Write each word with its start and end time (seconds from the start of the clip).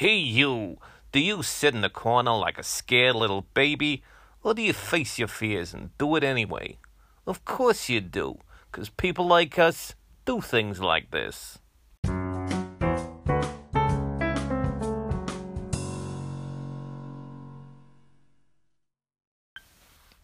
Hey, 0.00 0.16
you! 0.16 0.78
Do 1.12 1.20
you 1.20 1.42
sit 1.42 1.74
in 1.74 1.82
the 1.82 1.90
corner 1.90 2.34
like 2.34 2.56
a 2.56 2.62
scared 2.62 3.16
little 3.16 3.44
baby, 3.52 4.02
or 4.42 4.54
do 4.54 4.62
you 4.62 4.72
face 4.72 5.18
your 5.18 5.28
fears 5.28 5.74
and 5.74 5.90
do 5.98 6.16
it 6.16 6.24
anyway? 6.24 6.78
Of 7.26 7.44
course 7.44 7.90
you 7.90 8.00
do, 8.00 8.38
'cause 8.72 8.88
people 8.88 9.26
like 9.26 9.58
us 9.58 9.94
do 10.24 10.40
things 10.40 10.80
like 10.80 11.10
this. 11.10 11.58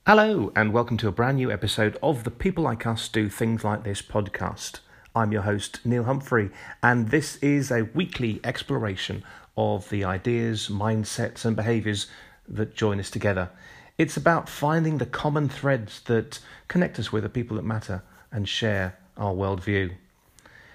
Hello, 0.07 0.53
and 0.57 0.73
welcome 0.73 0.97
to 0.97 1.09
a 1.09 1.13
brand 1.13 1.37
new 1.37 1.53
episode 1.53 1.99
of 2.03 2.25
the 2.25 2.31
People 2.31 2.65
Like 2.65 2.87
Us 2.87 3.09
Do 3.09 3.29
Things 3.29 3.63
Like 3.63 3.85
This 3.85 4.01
podcast. 4.01 4.81
I'm 5.15 5.33
your 5.33 5.43
host, 5.43 5.81
Neil 5.85 6.05
Humphrey, 6.05 6.51
and 6.83 7.11
this 7.11 7.37
is 7.43 7.71
a 7.71 7.83
weekly 7.83 8.41
exploration 8.43 9.23
of 9.57 9.89
the 9.91 10.05
ideas, 10.05 10.69
mindsets, 10.69 11.45
and 11.45 11.57
behaviours 11.57 12.07
that 12.49 12.75
join 12.75 13.01
us 13.01 13.11
together. 13.11 13.51
It's 13.99 14.17
about 14.17 14.49
finding 14.49 14.99
the 14.99 15.07
common 15.07 15.49
threads 15.49 16.01
that 16.03 16.39
connect 16.69 16.99
us 16.99 17.11
with 17.11 17.23
the 17.23 17.29
people 17.29 17.57
that 17.57 17.65
matter 17.65 18.03
and 18.31 18.49
share 18.49 18.99
our 19.17 19.33
worldview. 19.33 19.93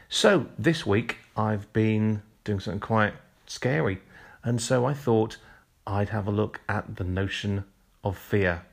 So, 0.10 0.48
this 0.58 0.86
week 0.86 1.18
I've 1.38 1.72
been 1.74 2.24
doing 2.44 2.60
something 2.60 2.80
quite 2.80 3.14
scary, 3.46 4.02
and 4.44 4.62
so 4.62 4.86
I 4.86 4.94
thought 4.94 5.38
I'd 5.86 6.10
have 6.10 6.28
a 6.28 6.32
look 6.32 6.62
at 6.68 6.96
the 6.96 7.04
notion 7.04 7.66
of 8.04 8.18
fear. 8.18 8.64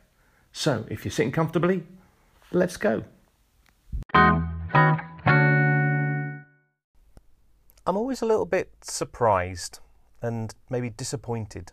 So, 0.53 0.87
if 0.89 1.05
you're 1.05 1.13
sitting 1.13 1.33
comfortably, 1.33 1.83
let's 2.51 2.79
go. 2.79 3.05
I'm 7.87 7.97
always 7.97 8.23
a 8.23 8.27
little 8.27 8.47
bit 8.47 8.71
surprised 8.83 9.81
and 10.23 10.55
maybe 10.71 10.91
disappointed 10.91 11.73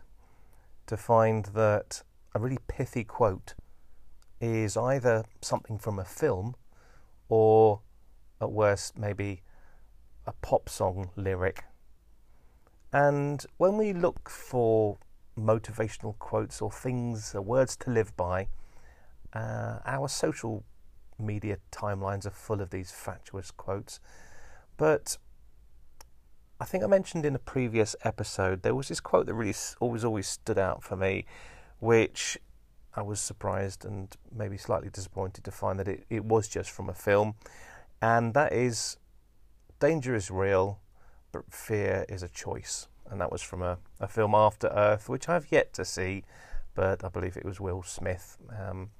to 0.86 0.96
find 0.96 1.46
that 1.46 2.02
a 2.34 2.38
really 2.38 2.58
pithy 2.68 3.04
quote 3.04 3.54
is 4.40 4.76
either 4.76 5.24
something 5.40 5.78
from 5.78 5.98
a 5.98 6.04
film 6.04 6.54
or, 7.28 7.80
at 8.40 8.52
worst, 8.52 8.98
maybe 8.98 9.42
a 10.26 10.32
pop 10.32 10.68
song 10.68 11.10
lyric. 11.16 11.64
And 12.92 13.44
when 13.56 13.76
we 13.76 13.92
look 13.92 14.28
for 14.28 14.98
motivational 15.38 16.18
quotes 16.18 16.62
or 16.62 16.70
things, 16.70 17.34
or 17.34 17.42
words 17.42 17.76
to 17.78 17.90
live 17.90 18.16
by, 18.16 18.48
uh, 19.32 19.78
our 19.84 20.08
social 20.08 20.64
media 21.18 21.58
timelines 21.72 22.26
are 22.26 22.30
full 22.30 22.60
of 22.60 22.70
these 22.70 22.90
fatuous 22.90 23.50
quotes. 23.50 24.00
But 24.76 25.18
I 26.58 26.64
think 26.64 26.82
I 26.82 26.86
mentioned 26.86 27.26
in 27.26 27.34
a 27.34 27.38
previous 27.38 27.94
episode 28.02 28.62
there 28.62 28.74
was 28.74 28.88
this 28.88 29.00
quote 29.00 29.26
that 29.26 29.34
really 29.34 29.54
always 29.78 30.04
always 30.04 30.26
stood 30.26 30.58
out 30.58 30.82
for 30.82 30.96
me, 30.96 31.26
which 31.80 32.38
I 32.94 33.02
was 33.02 33.20
surprised 33.20 33.84
and 33.84 34.14
maybe 34.34 34.56
slightly 34.56 34.88
disappointed 34.88 35.44
to 35.44 35.50
find 35.50 35.78
that 35.78 35.88
it, 35.88 36.04
it 36.08 36.24
was 36.24 36.48
just 36.48 36.70
from 36.70 36.88
a 36.88 36.94
film, 36.94 37.34
and 38.00 38.32
that 38.32 38.54
is 38.54 38.96
danger 39.80 40.14
is 40.14 40.30
real, 40.30 40.80
but 41.30 41.44
fear 41.52 42.06
is 42.08 42.22
a 42.22 42.28
choice. 42.28 42.88
And 43.08 43.20
that 43.20 43.30
was 43.30 43.42
from 43.42 43.62
a, 43.62 43.78
a 44.00 44.08
film 44.08 44.34
After 44.34 44.68
Earth, 44.68 45.08
which 45.08 45.28
I've 45.28 45.52
yet 45.52 45.72
to 45.74 45.84
see, 45.84 46.24
but 46.74 47.04
I 47.04 47.08
believe 47.08 47.36
it 47.36 47.44
was 47.44 47.60
Will 47.60 47.82
Smith. 47.82 48.38
Um, 48.50 48.90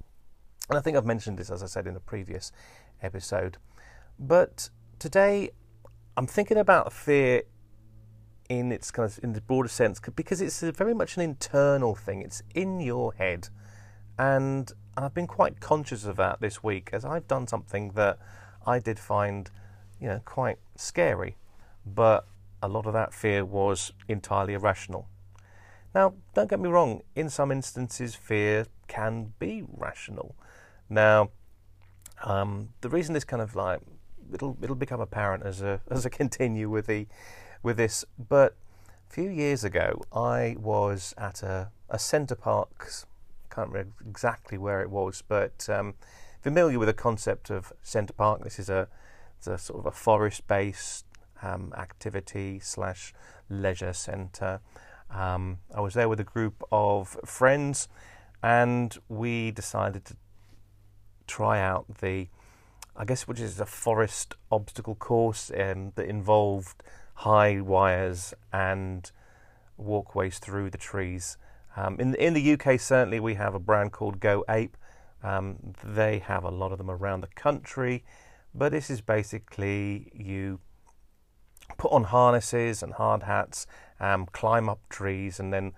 and 0.69 0.77
I 0.77 0.81
think 0.81 0.95
I've 0.95 1.05
mentioned 1.05 1.37
this, 1.37 1.49
as 1.49 1.63
I 1.63 1.65
said 1.65 1.87
in 1.87 1.95
a 1.95 1.99
previous 1.99 2.51
episode. 3.01 3.57
But 4.19 4.69
today, 4.99 5.51
I'm 6.17 6.25
thinking 6.25 6.57
about 6.57 6.91
fear 6.91 7.43
in 8.49 8.71
its 8.71 8.89
kind 8.89 9.07
of 9.07 9.23
in 9.23 9.33
the 9.33 9.41
broader 9.41 9.69
sense 9.69 9.99
because 10.15 10.41
it's 10.41 10.61
very 10.61 10.95
much 10.95 11.15
an 11.15 11.21
internal 11.21 11.93
thing. 11.93 12.23
It's 12.23 12.41
in 12.55 12.79
your 12.79 13.13
head, 13.13 13.49
and 14.17 14.71
I've 14.97 15.13
been 15.13 15.27
quite 15.27 15.59
conscious 15.59 16.05
of 16.05 16.15
that 16.15 16.41
this 16.41 16.63
week 16.63 16.89
as 16.91 17.05
I've 17.05 17.27
done 17.27 17.45
something 17.45 17.91
that 17.91 18.17
I 18.65 18.79
did 18.79 18.97
find, 18.97 19.51
you 20.01 20.07
know, 20.07 20.19
quite 20.25 20.57
scary. 20.75 21.37
But 21.85 22.25
a 22.63 22.67
lot 22.67 22.87
of 22.87 22.93
that 22.93 23.13
fear 23.13 23.45
was 23.45 23.93
entirely 24.07 24.55
irrational. 24.55 25.07
Now, 25.93 26.15
don't 26.33 26.49
get 26.49 26.59
me 26.59 26.67
wrong. 26.67 27.03
In 27.15 27.29
some 27.29 27.51
instances, 27.51 28.15
fear 28.15 28.65
can 28.87 29.33
be 29.37 29.63
rational. 29.71 30.35
Now, 30.89 31.29
um, 32.23 32.69
the 32.81 32.89
reason 32.89 33.13
this 33.13 33.23
kind 33.23 33.43
of 33.43 33.55
like 33.55 33.81
it'll 34.33 34.57
it'll 34.61 34.75
become 34.75 35.01
apparent 35.01 35.43
as 35.43 35.61
a 35.61 35.81
as 35.89 36.05
I 36.05 36.09
continue 36.09 36.69
with 36.69 36.87
the 36.87 37.07
with 37.63 37.77
this, 37.77 38.05
but 38.17 38.55
a 39.09 39.13
few 39.13 39.29
years 39.29 39.63
ago 39.63 40.01
I 40.13 40.55
was 40.59 41.13
at 41.17 41.43
a 41.43 41.71
a 41.89 41.99
Center 41.99 42.35
Parcs. 42.35 43.05
Can't 43.49 43.69
remember 43.69 43.93
exactly 44.07 44.57
where 44.57 44.81
it 44.81 44.89
was, 44.89 45.23
but 45.27 45.67
um, 45.69 45.95
familiar 46.41 46.77
with 46.79 46.87
the 46.87 46.93
concept 46.93 47.49
of 47.49 47.73
Center 47.81 48.13
Park. 48.13 48.43
This 48.43 48.59
is 48.59 48.69
a 48.69 48.87
it's 49.37 49.47
a 49.47 49.57
sort 49.57 49.79
of 49.79 49.85
a 49.85 49.91
forest-based 49.91 51.05
um, 51.41 51.73
activity 51.77 52.59
slash 52.59 53.13
leisure 53.49 53.93
centre. 53.93 54.59
Um, 55.09 55.59
I 55.73 55.81
was 55.81 55.93
there 55.93 56.09
with 56.09 56.19
a 56.19 56.25
group 56.25 56.63
of 56.71 57.17
friends, 57.25 57.87
and 58.43 58.97
we 59.07 59.51
decided 59.51 60.05
to 60.05 60.15
try 61.27 61.59
out 61.59 61.85
the, 62.01 62.27
I 62.99 63.05
guess, 63.05 63.27
which 63.27 63.39
is 63.39 63.59
a 63.59 63.65
forest 63.65 64.33
obstacle 64.51 64.95
course 64.95 65.51
um, 65.55 65.91
that 65.95 66.07
involved 66.07 66.81
high 67.13 67.61
wires 67.61 68.33
and 68.51 69.11
walkways 69.77 70.39
through 70.39 70.71
the 70.71 70.77
trees. 70.79 71.37
Um, 71.75 71.99
in 71.99 72.15
in 72.15 72.33
the 72.33 72.53
UK, 72.53 72.79
certainly 72.79 73.19
we 73.19 73.35
have 73.35 73.53
a 73.53 73.59
brand 73.59 73.91
called 73.91 74.19
Go 74.19 74.43
Ape. 74.49 74.75
Um, 75.21 75.73
they 75.83 76.19
have 76.19 76.43
a 76.43 76.49
lot 76.49 76.71
of 76.71 76.79
them 76.79 76.89
around 76.89 77.21
the 77.21 77.27
country, 77.27 78.03
but 78.53 78.71
this 78.71 78.89
is 78.89 79.01
basically 79.01 80.11
you 80.15 80.59
put 81.77 81.91
on 81.91 82.05
harnesses 82.05 82.81
and 82.81 82.93
hard 82.93 83.23
hats, 83.23 83.67
um, 83.99 84.25
climb 84.31 84.69
up 84.69 84.79
trees, 84.89 85.39
and 85.39 85.53
then 85.53 85.73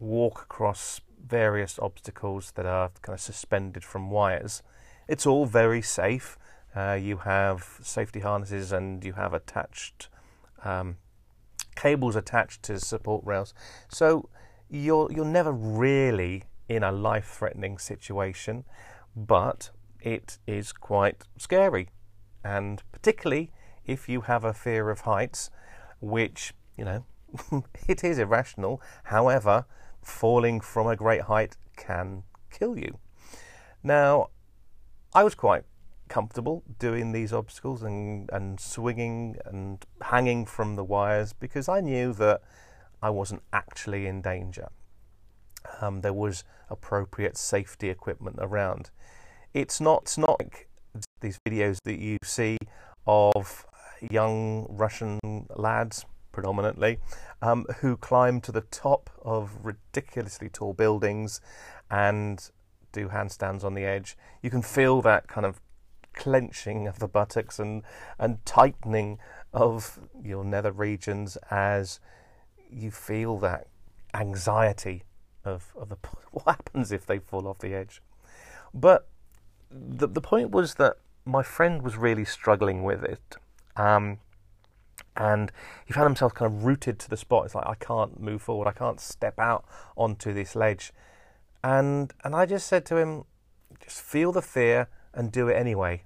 walk 0.00 0.42
across 0.42 1.00
various 1.24 1.78
obstacles 1.78 2.52
that 2.56 2.66
are 2.66 2.90
kind 3.02 3.14
of 3.14 3.20
suspended 3.20 3.84
from 3.84 4.10
wires. 4.10 4.62
It's 5.08 5.26
all 5.26 5.46
very 5.46 5.82
safe. 5.82 6.38
Uh, 6.74 6.98
you 7.00 7.18
have 7.18 7.78
safety 7.82 8.20
harnesses 8.20 8.72
and 8.72 9.04
you 9.04 9.12
have 9.12 9.34
attached 9.34 10.08
um, 10.64 10.96
cables 11.74 12.16
attached 12.16 12.62
to 12.62 12.78
support 12.78 13.24
rails, 13.24 13.52
so 13.88 14.28
you're 14.70 15.10
you're 15.12 15.24
never 15.24 15.52
really 15.52 16.44
in 16.68 16.82
a 16.82 16.92
life-threatening 16.92 17.78
situation, 17.78 18.64
but 19.14 19.70
it 20.00 20.38
is 20.46 20.72
quite 20.72 21.24
scary, 21.36 21.88
and 22.44 22.82
particularly 22.92 23.50
if 23.84 24.08
you 24.08 24.22
have 24.22 24.44
a 24.44 24.54
fear 24.54 24.90
of 24.90 25.00
heights, 25.00 25.50
which 26.00 26.54
you 26.76 26.84
know 26.84 27.04
it 27.88 28.04
is 28.04 28.18
irrational. 28.18 28.80
However, 29.04 29.66
falling 30.02 30.60
from 30.60 30.86
a 30.86 30.96
great 30.96 31.22
height 31.22 31.56
can 31.76 32.22
kill 32.50 32.78
you. 32.78 32.98
Now, 33.82 34.28
I 35.14 35.24
was 35.24 35.34
quite 35.34 35.64
comfortable 36.08 36.62
doing 36.78 37.12
these 37.12 37.32
obstacles 37.32 37.82
and, 37.82 38.30
and 38.32 38.58
swinging 38.58 39.36
and 39.44 39.84
hanging 40.00 40.46
from 40.46 40.76
the 40.76 40.84
wires 40.84 41.32
because 41.32 41.68
I 41.68 41.80
knew 41.80 42.12
that 42.14 42.40
I 43.02 43.10
wasn't 43.10 43.42
actually 43.52 44.06
in 44.06 44.22
danger. 44.22 44.68
Um, 45.80 46.00
there 46.00 46.12
was 46.14 46.44
appropriate 46.70 47.36
safety 47.36 47.90
equipment 47.90 48.36
around. 48.40 48.90
It's 49.52 49.80
not, 49.80 50.02
it's 50.02 50.18
not 50.18 50.40
like 50.40 50.68
these 51.20 51.38
videos 51.46 51.78
that 51.84 51.98
you 51.98 52.16
see 52.24 52.56
of 53.06 53.66
young 54.10 54.66
Russian 54.70 55.18
lads 55.54 56.06
predominantly, 56.32 56.98
um, 57.42 57.66
who 57.80 57.96
climb 57.98 58.40
to 58.40 58.52
the 58.52 58.62
top 58.62 59.10
of 59.22 59.58
ridiculously 59.62 60.48
tall 60.48 60.72
buildings 60.72 61.40
and 61.90 62.50
do 62.92 63.08
handstands 63.08 63.64
on 63.64 63.74
the 63.74 63.84
edge. 63.84 64.16
You 64.42 64.50
can 64.50 64.62
feel 64.62 65.02
that 65.02 65.26
kind 65.26 65.46
of 65.46 65.60
clenching 66.14 66.86
of 66.86 66.98
the 66.98 67.08
buttocks 67.08 67.58
and, 67.58 67.82
and 68.18 68.44
tightening 68.44 69.18
of 69.52 69.98
your 70.22 70.44
nether 70.44 70.72
regions 70.72 71.36
as 71.50 72.00
you 72.70 72.90
feel 72.90 73.38
that 73.38 73.66
anxiety 74.14 75.04
of, 75.44 75.72
of 75.76 75.88
the, 75.88 75.96
what 76.30 76.44
happens 76.46 76.92
if 76.92 77.06
they 77.06 77.18
fall 77.18 77.46
off 77.46 77.58
the 77.58 77.74
edge. 77.74 78.02
But 78.74 79.08
the, 79.70 80.06
the 80.06 80.20
point 80.20 80.50
was 80.50 80.74
that 80.74 80.96
my 81.24 81.42
friend 81.42 81.82
was 81.82 81.96
really 81.96 82.24
struggling 82.24 82.82
with 82.82 83.02
it. 83.04 83.36
Um, 83.76 84.18
and 85.16 85.52
he 85.84 85.92
found 85.92 86.06
himself 86.06 86.34
kind 86.34 86.52
of 86.52 86.64
rooted 86.64 86.98
to 87.00 87.10
the 87.10 87.16
spot. 87.16 87.46
It's 87.46 87.54
like 87.54 87.66
I 87.66 87.74
can't 87.74 88.20
move 88.20 88.42
forward. 88.42 88.66
I 88.66 88.72
can't 88.72 89.00
step 89.00 89.38
out 89.38 89.64
onto 89.96 90.32
this 90.32 90.56
ledge. 90.56 90.92
And 91.64 92.12
and 92.24 92.34
I 92.34 92.46
just 92.46 92.66
said 92.66 92.84
to 92.86 92.96
him, 92.96 93.24
just 93.80 94.00
feel 94.00 94.32
the 94.32 94.42
fear 94.42 94.88
and 95.14 95.30
do 95.30 95.48
it 95.48 95.54
anyway. 95.54 96.04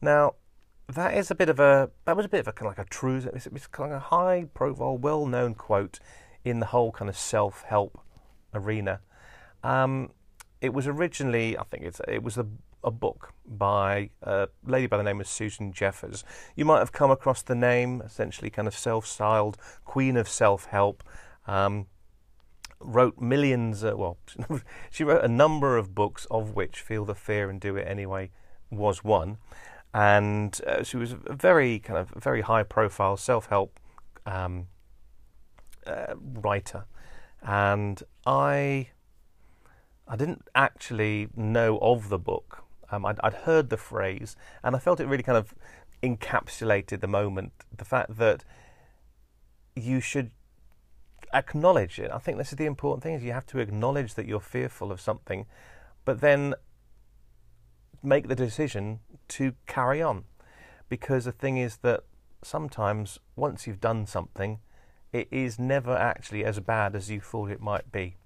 Now, 0.00 0.34
that 0.88 1.16
is 1.16 1.30
a 1.30 1.34
bit 1.34 1.48
of 1.48 1.60
a 1.60 1.90
that 2.04 2.16
was 2.16 2.26
a 2.26 2.28
bit 2.28 2.40
of 2.40 2.48
a 2.48 2.52
kind 2.52 2.70
of 2.70 2.76
like 2.76 2.86
a 2.86 2.88
true 2.88 3.16
it's, 3.32 3.46
it's 3.46 3.66
kind 3.66 3.92
of 3.92 3.96
a 3.98 4.00
high 4.00 4.46
profile 4.54 4.96
well 4.96 5.26
known 5.26 5.54
quote 5.54 5.98
in 6.44 6.60
the 6.60 6.66
whole 6.66 6.90
kind 6.92 7.08
of 7.08 7.16
self 7.16 7.62
help 7.62 7.98
arena. 8.54 9.00
Um, 9.62 10.10
it 10.60 10.72
was 10.72 10.86
originally 10.86 11.56
I 11.56 11.64
think 11.64 11.84
it's 11.84 12.00
it 12.08 12.22
was 12.22 12.36
a, 12.36 12.46
a 12.82 12.90
book 12.90 13.32
by 13.46 14.10
a 14.22 14.48
lady 14.66 14.86
by 14.86 14.96
the 14.96 15.02
name 15.02 15.20
of 15.20 15.28
Susan 15.28 15.72
Jeffers. 15.72 16.24
You 16.56 16.64
might 16.64 16.78
have 16.78 16.92
come 16.92 17.10
across 17.10 17.42
the 17.42 17.54
name 17.54 18.02
essentially 18.04 18.50
kind 18.50 18.66
of 18.66 18.74
self 18.74 19.06
styled 19.06 19.56
queen 19.84 20.16
of 20.16 20.28
self 20.28 20.66
help 20.66 21.04
um, 21.46 21.86
wrote 22.80 23.20
millions 23.20 23.84
uh, 23.84 23.92
well 23.96 24.18
she 24.90 25.04
wrote 25.04 25.24
a 25.24 25.28
number 25.28 25.76
of 25.76 25.94
books 25.94 26.26
of 26.30 26.54
which 26.54 26.80
Feel 26.80 27.04
the 27.04 27.14
Fear 27.14 27.50
and 27.50 27.60
Do 27.60 27.76
It 27.76 27.86
Anyway 27.86 28.30
was 28.70 29.04
one 29.04 29.38
and 29.92 30.60
uh, 30.66 30.82
she 30.82 30.96
was 30.96 31.12
a 31.12 31.34
very 31.34 31.78
kind 31.78 31.98
of 31.98 32.10
very 32.10 32.42
high 32.42 32.62
profile 32.62 33.16
self 33.16 33.46
help 33.46 33.78
um, 34.26 34.68
uh, 35.86 36.14
writer, 36.16 36.84
and 37.42 38.02
I 38.26 38.90
I 40.06 40.16
didn't 40.16 40.48
actually 40.54 41.28
know 41.34 41.78
of 41.78 42.08
the 42.08 42.18
book. 42.18 42.64
Um, 42.92 43.06
I'd, 43.06 43.20
I'd 43.22 43.34
heard 43.34 43.70
the 43.70 43.76
phrase, 43.76 44.36
and 44.62 44.74
I 44.74 44.78
felt 44.78 45.00
it 45.00 45.06
really 45.06 45.22
kind 45.22 45.38
of 45.38 45.54
encapsulated 46.02 47.00
the 47.00 47.08
moment. 47.08 47.52
The 47.76 47.84
fact 47.84 48.16
that 48.18 48.44
you 49.76 50.00
should 50.00 50.30
acknowledge 51.32 51.98
it. 51.98 52.10
I 52.10 52.18
think 52.18 52.38
this 52.38 52.52
is 52.52 52.56
the 52.56 52.66
important 52.66 53.02
thing: 53.02 53.14
is 53.14 53.22
you 53.22 53.32
have 53.32 53.46
to 53.46 53.58
acknowledge 53.58 54.14
that 54.14 54.26
you're 54.26 54.40
fearful 54.40 54.92
of 54.92 55.00
something, 55.00 55.46
but 56.04 56.20
then 56.20 56.54
make 58.02 58.28
the 58.28 58.34
decision 58.34 59.00
to 59.28 59.54
carry 59.66 60.02
on. 60.02 60.24
Because 60.88 61.24
the 61.24 61.32
thing 61.32 61.56
is 61.56 61.78
that 61.78 62.04
sometimes 62.42 63.18
once 63.36 63.66
you've 63.66 63.80
done 63.80 64.06
something, 64.06 64.58
it 65.12 65.28
is 65.30 65.58
never 65.58 65.96
actually 65.96 66.44
as 66.44 66.60
bad 66.60 66.96
as 66.96 67.10
you 67.10 67.20
thought 67.20 67.50
it 67.50 67.60
might 67.60 67.92
be. 67.92 68.16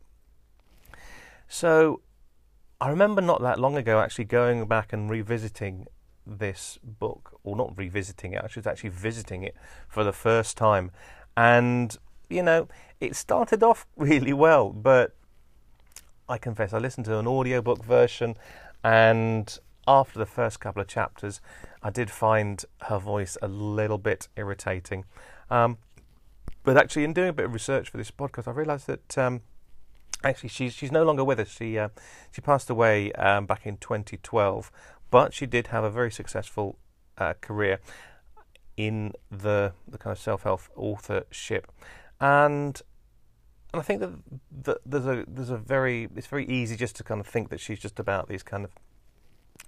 So 1.48 2.00
I 2.80 2.88
remember 2.88 3.20
not 3.20 3.42
that 3.42 3.58
long 3.58 3.76
ago 3.76 4.00
actually 4.00 4.24
going 4.24 4.66
back 4.66 4.92
and 4.92 5.10
revisiting 5.10 5.86
this 6.26 6.78
book, 6.82 7.38
or 7.44 7.56
not 7.56 7.76
revisiting 7.76 8.32
it, 8.32 8.38
I 8.38 8.48
was 8.54 8.66
actually 8.66 8.90
visiting 8.90 9.42
it 9.42 9.54
for 9.88 10.04
the 10.04 10.12
first 10.12 10.56
time. 10.56 10.90
And, 11.36 11.96
you 12.30 12.42
know, 12.42 12.68
it 13.04 13.16
started 13.16 13.62
off 13.62 13.86
really 13.96 14.32
well, 14.32 14.70
but 14.70 15.14
I 16.28 16.38
confess 16.38 16.72
I 16.72 16.78
listened 16.78 17.06
to 17.06 17.18
an 17.18 17.26
audiobook 17.26 17.84
version 17.84 18.36
and 18.82 19.58
after 19.86 20.18
the 20.18 20.26
first 20.26 20.60
couple 20.60 20.80
of 20.80 20.88
chapters, 20.88 21.40
I 21.82 21.90
did 21.90 22.10
find 22.10 22.64
her 22.82 22.98
voice 22.98 23.36
a 23.42 23.48
little 23.48 23.98
bit 23.98 24.28
irritating. 24.36 25.04
Um, 25.50 25.78
but 26.62 26.76
actually, 26.78 27.04
in 27.04 27.12
doing 27.12 27.28
a 27.28 27.32
bit 27.32 27.46
of 27.46 27.52
research 27.52 27.90
for 27.90 27.98
this 27.98 28.10
podcast, 28.10 28.48
I 28.48 28.52
realised 28.52 28.86
that 28.86 29.18
um, 29.18 29.42
actually 30.22 30.48
she's 30.48 30.72
she's 30.72 30.90
no 30.90 31.04
longer 31.04 31.22
with 31.24 31.38
us. 31.38 31.48
She 31.48 31.78
uh, 31.78 31.90
she 32.30 32.40
passed 32.40 32.70
away 32.70 33.12
um, 33.12 33.46
back 33.46 33.66
in 33.66 33.76
2012, 33.76 34.72
but 35.10 35.34
she 35.34 35.46
did 35.46 35.68
have 35.68 35.84
a 35.84 35.90
very 35.90 36.10
successful 36.10 36.78
uh, 37.18 37.34
career 37.40 37.80
in 38.76 39.12
the 39.30 39.72
the 39.86 39.98
kind 39.98 40.12
of 40.12 40.18
self 40.18 40.44
help 40.44 40.62
authorship, 40.74 41.70
and 42.20 42.80
and 43.74 43.80
I 43.80 43.82
think 43.82 43.98
that, 44.00 44.12
that 44.62 44.78
there's 44.86 45.06
a 45.06 45.24
there's 45.26 45.50
a 45.50 45.56
very 45.56 46.08
it's 46.14 46.28
very 46.28 46.46
easy 46.46 46.76
just 46.76 46.94
to 46.96 47.02
kind 47.02 47.20
of 47.20 47.26
think 47.26 47.48
that 47.48 47.58
she's 47.58 47.80
just 47.80 47.98
about 47.98 48.28
these 48.28 48.44
kind 48.44 48.64
of 48.64 48.70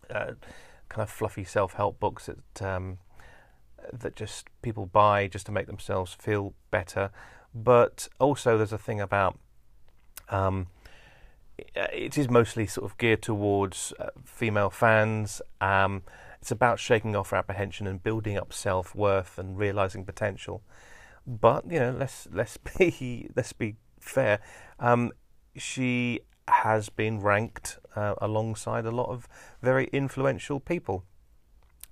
uh, 0.09 0.33
kind 0.89 1.03
of 1.03 1.11
fluffy 1.11 1.43
self-help 1.43 1.99
books 1.99 2.27
that 2.27 2.63
um, 2.63 2.99
that 3.93 4.15
just 4.15 4.47
people 4.63 4.87
buy 4.87 5.27
just 5.27 5.45
to 5.47 5.53
make 5.53 5.67
themselves 5.67 6.15
feel 6.15 6.55
better. 6.71 7.11
But 7.53 8.07
also, 8.21 8.57
there's 8.57 8.73
a 8.73 8.79
thing 8.79 9.01
about 9.01 9.41
um, 10.29 10.69
it 11.59 12.17
is 12.17 12.31
mostly 12.31 12.69
sort 12.69 12.89
of 12.89 12.97
geared 12.99 13.23
towards 13.23 13.93
uh, 13.99 14.11
female 14.25 14.71
fans. 14.71 15.43
Um, 15.61 16.03
it's 16.41 16.53
about 16.53 16.79
shaking 16.79 17.17
off 17.17 17.33
apprehension 17.33 17.89
and 17.89 18.01
building 18.01 18.39
up 18.39 18.53
self 18.53 18.95
worth 18.95 19.37
and 19.37 19.59
realizing 19.59 20.05
potential. 20.05 20.63
But 21.27 21.69
you 21.69 21.81
know, 21.81 21.91
let's 21.91 22.29
let's 22.31 22.57
be 22.79 23.31
let's 23.35 23.53
be 23.53 23.75
fair. 24.09 24.41
Um, 24.79 25.13
she 25.57 26.21
has 26.49 26.89
been 26.89 27.21
ranked 27.21 27.79
uh, 27.95 28.15
alongside 28.19 28.87
a 28.87 28.91
lot 28.91 29.09
of 29.09 29.29
very 29.63 29.89
influential 29.93 30.61
people. 30.61 31.05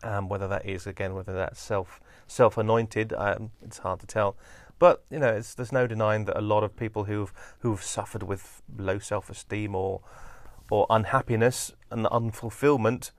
Um, 0.03 0.29
whether 0.29 0.47
that 0.49 0.67
is 0.67 0.87
again, 0.87 1.15
whether 1.15 1.33
that's 1.33 1.61
self 1.61 2.01
self 2.27 2.59
anointed, 2.59 3.15
um, 3.15 3.53
it's 3.63 3.79
hard 3.79 4.01
to 4.01 4.07
tell. 4.07 4.37
But 4.79 5.03
you 5.11 5.19
know, 5.19 5.41
there's 5.41 5.73
no 5.73 5.87
denying 5.87 6.27
that 6.27 6.37
a 6.37 6.43
lot 6.43 6.63
of 6.63 6.77
people 6.77 7.05
who've 7.05 7.33
who've 7.61 7.83
suffered 7.83 8.23
with 8.23 8.63
low 8.77 8.99
self 8.99 9.31
esteem 9.31 9.75
or 9.75 10.03
or 10.71 10.87
unhappiness 10.91 11.73
and 11.91 12.07
unfulfillment 12.07 13.13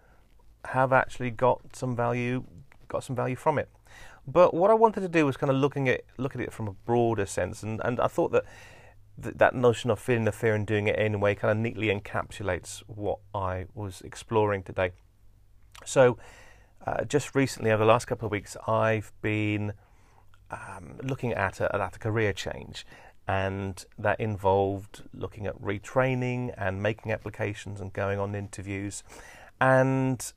have 0.65 0.91
actually 0.91 1.31
got 1.31 1.75
some 1.75 1.95
value 1.95 2.43
got 2.87 3.03
some 3.03 3.15
value 3.15 3.35
from 3.35 3.57
it. 3.57 3.69
But 4.27 4.53
what 4.53 4.71
I 4.71 4.73
wanted 4.73 5.01
to 5.01 5.07
do 5.07 5.25
was 5.25 5.37
kind 5.37 5.51
of 5.51 5.57
looking 5.57 5.87
at 5.87 6.01
look 6.17 6.35
at 6.35 6.41
it 6.41 6.51
from 6.51 6.67
a 6.67 6.71
broader 6.71 7.25
sense, 7.25 7.63
and, 7.63 7.81
and 7.83 7.99
I 7.99 8.07
thought 8.07 8.31
that 8.31 8.43
th- 9.21 9.35
that 9.37 9.55
notion 9.55 9.89
of 9.89 9.99
feeling 9.99 10.25
the 10.25 10.31
fear 10.31 10.55
and 10.55 10.65
doing 10.65 10.87
it 10.87 10.95
anyway 10.97 11.35
kind 11.35 11.51
of 11.51 11.57
neatly 11.57 11.87
encapsulates 11.87 12.83
what 12.87 13.19
I 13.33 13.65
was 13.73 14.01
exploring 14.01 14.63
today. 14.63 14.91
So, 15.85 16.17
uh, 16.85 17.03
just 17.03 17.35
recently, 17.35 17.71
over 17.71 17.83
the 17.83 17.89
last 17.89 18.05
couple 18.05 18.25
of 18.27 18.31
weeks, 18.31 18.55
I've 18.67 19.11
been 19.21 19.73
um, 20.51 20.97
looking 21.03 21.33
at 21.33 21.59
a, 21.59 21.75
at 21.75 21.95
a 21.95 21.99
career 21.99 22.31
change, 22.33 22.85
and 23.27 23.83
that 23.97 24.19
involved 24.19 25.03
looking 25.13 25.47
at 25.47 25.59
retraining 25.59 26.53
and 26.57 26.81
making 26.81 27.11
applications 27.11 27.81
and 27.81 27.91
going 27.91 28.19
on 28.19 28.35
interviews. 28.35 29.03
And 29.59 30.31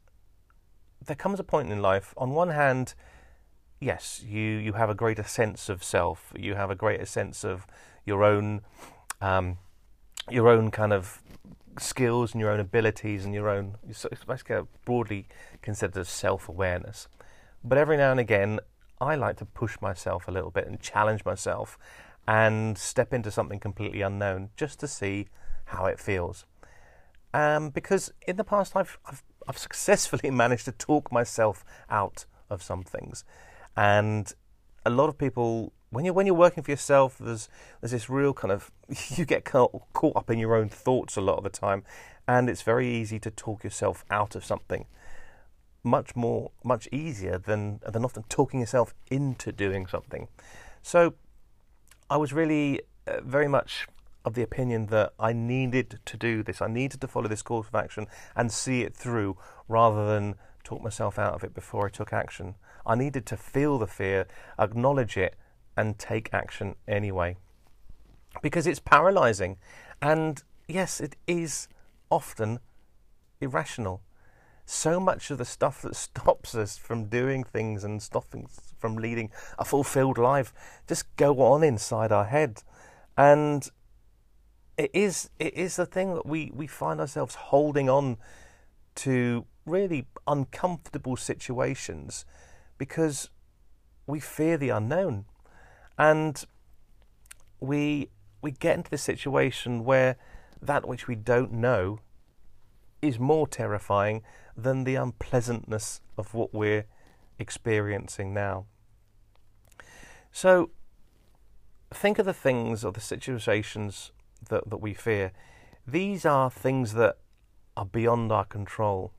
there 1.05 1.17
comes 1.17 1.39
a 1.39 1.45
point 1.45 1.71
in 1.71 1.83
life, 1.83 2.15
on 2.17 2.31
one 2.31 2.49
hand, 2.51 2.95
yes, 3.81 4.23
you, 4.27 4.41
you 4.41 4.73
have 4.75 4.91
a 4.91 4.95
greater 4.95 5.23
sense 5.23 5.69
of 5.69 5.85
self, 5.85 6.33
you 6.37 6.55
have 6.55 6.71
a 6.71 6.75
greater 6.75 7.07
sense 7.07 7.45
of 7.45 7.67
your 8.09 8.25
own 8.25 8.63
um, 9.21 9.59
your 10.31 10.49
own 10.49 10.71
kind 10.71 10.93
of 10.93 11.23
skills 11.79 12.33
and 12.33 12.41
your 12.41 12.51
own 12.51 12.59
abilities 12.59 13.25
and 13.25 13.33
your 13.33 13.49
own 13.49 13.77
it's 13.89 14.05
basically 14.27 14.67
broadly 14.85 15.29
considered 15.63 16.01
as 16.01 16.09
self-awareness. 16.09 17.07
But 17.63 17.79
every 17.79 17.97
now 17.97 18.11
and 18.11 18.21
again 18.21 18.61
i 19.01 19.15
like 19.15 19.37
to 19.37 19.45
push 19.45 19.77
myself 19.81 20.27
a 20.27 20.33
little 20.33 20.51
bit 20.51 20.67
and 20.67 20.81
challenge 20.81 21.25
myself 21.25 21.79
and 22.27 22.77
step 22.77 23.15
into 23.15 23.31
something 23.31 23.61
completely 23.61 24.03
unknown 24.03 24.51
just 24.57 24.81
to 24.81 24.89
see 24.89 25.29
how 25.67 25.87
it 25.87 26.01
feels. 26.01 26.45
Um, 27.33 27.71
because 27.71 28.13
in 28.27 28.37
the 28.37 28.45
past 28.45 28.75
I've, 28.75 28.99
I've, 29.07 29.23
I've 29.47 29.59
successfully 29.69 30.31
managed 30.31 30.65
to 30.65 30.73
talk 30.73 31.13
myself 31.13 31.65
out 31.89 32.27
of 32.51 32.63
some 32.63 32.83
things. 32.83 33.25
And 33.77 34.33
a 34.85 34.91
lot 34.91 35.09
of 35.09 35.17
people 35.17 35.73
when 35.91 36.05
you're 36.05 36.15
when 36.15 36.27
you're 36.27 36.35
working 36.35 36.63
for 36.63 36.71
yourself, 36.71 37.17
there's 37.19 37.49
there's 37.81 37.93
this 37.93 38.11
real 38.11 38.35
kind 38.35 38.53
of 38.53 38.71
you 39.17 39.25
get 39.25 39.45
caught, 39.45 39.73
up 40.17 40.31
in 40.31 40.39
your 40.39 40.55
own 40.55 40.69
thoughts 40.69 41.17
a 41.17 41.21
lot 41.21 41.39
of 41.39 41.45
the 41.45 41.51
time, 41.51 41.85
and 42.27 42.49
it's 42.51 42.63
very 42.63 42.89
easy 42.89 43.19
to 43.21 43.31
talk 43.31 43.65
yourself 43.65 44.05
out 44.11 44.35
of 44.35 44.45
something. 44.45 44.87
Much 45.83 46.15
more, 46.15 46.51
much 46.65 46.89
easier 46.93 47.39
than 47.39 47.81
than 47.91 48.05
often 48.05 48.25
talking 48.29 48.61
yourself 48.61 48.95
into 49.11 49.53
doing 49.53 49.87
something. 49.87 50.29
So, 50.83 51.15
I 52.11 52.17
was 52.17 52.33
really 52.33 52.83
uh, 53.07 53.21
very 53.23 53.49
much 53.49 53.87
of 54.25 54.35
the 54.35 54.43
opinion 54.43 54.87
that 54.87 55.13
I 55.19 55.33
needed 55.33 56.01
to 56.05 56.17
do 56.17 56.43
this. 56.43 56.61
I 56.61 56.69
needed 56.69 57.01
to 57.01 57.09
follow 57.09 57.29
this 57.29 57.43
course 57.43 57.69
of 57.69 57.75
action 57.75 58.07
and 58.37 58.53
see 58.53 58.83
it 58.83 58.95
through, 58.95 59.39
rather 59.69 60.07
than 60.07 60.35
talk 60.65 60.83
myself 60.83 61.19
out 61.19 61.33
of 61.33 61.45
it 61.45 61.55
before 61.55 61.87
I 61.87 61.89
took 61.89 62.13
action. 62.13 62.57
I 62.85 62.95
needed 62.95 63.25
to 63.27 63.37
feel 63.37 63.79
the 63.79 63.87
fear, 63.87 64.27
acknowledge 64.59 65.17
it, 65.17 65.35
and 65.79 65.97
take 65.97 66.29
action 66.35 66.75
anyway. 66.89 67.37
Because 68.43 68.67
it's 68.67 68.81
paralyzing. 68.81 69.59
And 70.03 70.43
yes, 70.67 71.01
it 71.01 71.15
is 71.29 71.69
often 72.11 72.59
irrational. 73.41 74.03
So 74.67 74.99
much 74.99 75.31
of 75.31 75.39
the 75.39 75.45
stuff 75.45 75.81
that 75.83 75.95
stops 76.07 76.57
us 76.57 76.77
from 76.77 77.07
doing 77.07 77.45
things 77.45 77.85
and 77.85 78.03
stopping 78.03 78.49
from 78.77 78.97
leading 78.97 79.31
a 79.59 79.65
fulfilled 79.65 80.19
life 80.19 80.53
just 80.89 81.05
go 81.17 81.41
on 81.41 81.63
inside 81.63 82.11
our 82.11 82.27
head. 82.27 82.63
And 83.17 83.69
it 84.77 84.91
is 84.93 85.31
it 85.39 85.55
is 85.55 85.77
the 85.77 85.87
thing 85.87 86.15
that 86.15 86.27
we, 86.27 86.51
we 86.55 86.67
find 86.67 87.01
ourselves 87.01 87.37
holding 87.37 87.89
on 87.89 88.17
to 88.97 89.47
really 89.65 90.07
uncomfortable 90.27 91.17
situations 91.17 92.25
because 92.79 93.31
we 94.09 94.19
fear 94.19 94.57
the 94.57 94.71
unknown. 94.71 95.27
And 95.99 96.45
we 97.61 98.11
we 98.41 98.53
get 98.53 98.77
into 98.77 98.91
this 98.91 99.03
situation 99.03 99.85
where 99.85 100.17
that 100.63 100.87
which 100.87 101.09
we 101.09 101.17
don't 101.17 101.53
know 101.53 101.99
is 103.03 103.19
more 103.19 103.47
terrifying 103.47 104.23
than 104.57 104.85
the 104.85 104.95
unpleasantness 104.95 106.01
of 106.17 106.35
what 106.35 106.53
we're 106.55 106.85
experiencing 107.39 108.35
now. 108.35 108.67
So, 110.33 110.71
think 111.91 112.19
of 112.19 112.27
the 112.27 112.33
things 112.33 112.85
or 112.85 112.93
the 112.93 113.01
situations 113.01 114.13
that, 114.49 114.69
that 114.69 114.79
we 114.79 114.95
fear. 114.95 115.33
These 115.87 116.27
are 116.27 116.51
things 116.51 116.95
that 116.95 117.19
are 117.77 117.87
beyond 117.87 118.31
our 118.31 118.45
control. 118.45 119.13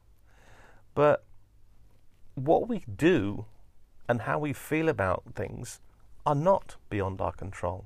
But 0.94 1.26
what 2.36 2.68
we 2.68 2.84
do 2.96 3.46
and 4.08 4.22
how 4.22 4.40
we 4.40 4.54
feel 4.54 4.88
about 4.90 5.24
things 5.36 5.80
are 6.30 6.36
not 6.36 6.76
beyond 6.92 7.20
our 7.20 7.32
control. 7.32 7.86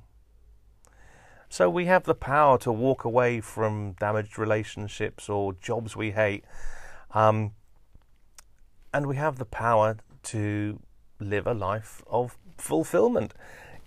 So 1.47 1.69
we 1.69 1.85
have 1.85 2.03
the 2.03 2.13
power 2.13 2.57
to 2.57 2.73
walk 2.73 3.05
away 3.05 3.39
from 3.39 3.93
damaged 3.93 4.37
relationships 4.37 5.29
or 5.29 5.53
jobs 5.53 5.95
we 5.95 6.11
hate. 6.11 6.43
Um, 7.13 7.51
and 8.93 9.07
we 9.07 9.15
have 9.15 9.37
the 9.37 9.45
power 9.45 9.95
to 10.23 10.81
live 11.19 11.47
a 11.47 11.53
life 11.53 12.03
of 12.05 12.37
fulfillment 12.57 13.33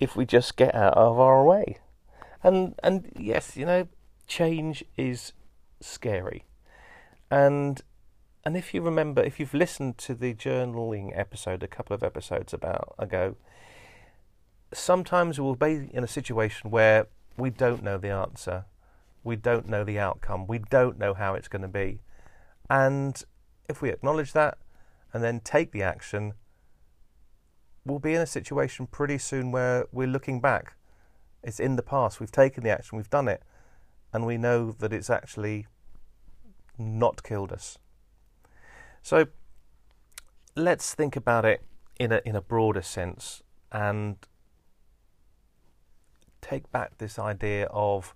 if 0.01 0.17
we 0.17 0.25
just 0.25 0.57
get 0.57 0.75
out 0.75 0.97
of 0.97 1.19
our 1.19 1.45
way. 1.45 1.77
And 2.43 2.75
and 2.83 3.13
yes, 3.15 3.59
you 3.59 3.67
know, 3.67 3.89
change 4.27 4.85
is 4.97 5.35
scary. 5.83 6.47
And 7.31 7.83
and 8.43 8.57
if 8.57 8.73
you 8.73 8.81
remember, 8.81 9.23
if 9.23 9.39
you've 9.39 9.53
listened 9.53 9.99
to 9.99 10.15
the 10.15 10.33
journaling 10.33 11.13
episode 11.19 11.63
a 11.63 11.69
couple 11.69 11.95
of 11.95 12.03
episodes 12.03 12.55
about 12.55 12.95
ago, 12.99 13.37
sometimes 14.73 15.41
we'll 15.41 15.55
be 15.55 15.89
in 15.93 16.05
a 16.05 16.09
situation 16.09 16.71
where 16.71 17.07
we 17.37 17.51
don't 17.51 17.83
know 17.83 17.99
the 17.99 18.11
answer, 18.11 18.65
we 19.23 19.37
don't 19.37 19.69
know 19.69 19.85
the 19.85 19.99
outcome, 19.99 20.47
we 20.47 20.59
don't 20.59 20.99
know 20.99 21.15
how 21.15 21.35
it's 21.35 21.49
going 21.49 21.63
to 21.63 21.69
be, 21.69 22.01
and 22.69 23.23
if 23.69 23.83
we 23.83 23.91
acknowledge 23.91 24.33
that 24.33 24.59
and 25.13 25.23
then 25.23 25.41
take 25.41 25.73
the 25.73 25.83
action, 25.83 26.35
we'll 27.85 27.99
be 27.99 28.15
in 28.15 28.21
a 28.21 28.27
situation 28.27 28.87
pretty 28.87 29.19
soon 29.19 29.53
where 29.53 29.87
we're 29.93 30.07
looking 30.07 30.41
back. 30.41 30.75
It's 31.43 31.61
in 31.61 31.77
the 31.77 31.83
past. 31.83 32.19
We've 32.19 32.33
taken 32.33 32.65
the 32.65 32.71
action, 32.71 32.97
we've 32.97 33.11
done 33.11 33.29
it, 33.29 33.43
and 34.13 34.27
we 34.27 34.37
know 34.37 34.73
that 34.73 34.93
it's 34.93 35.11
actually 35.11 35.67
not 36.79 37.23
killed 37.23 37.53
us. 37.53 37.79
So 39.03 39.27
let's 40.57 40.95
think 40.95 41.17
about 41.17 41.45
it 41.45 41.63
in 41.99 42.13
a 42.13 42.21
in 42.25 42.35
a 42.35 42.41
broader 42.41 42.83
sense 42.83 43.43
and 43.71 44.17
take 46.49 46.71
back 46.73 46.99
this 46.99 47.19
idea 47.19 47.67
of 47.67 48.15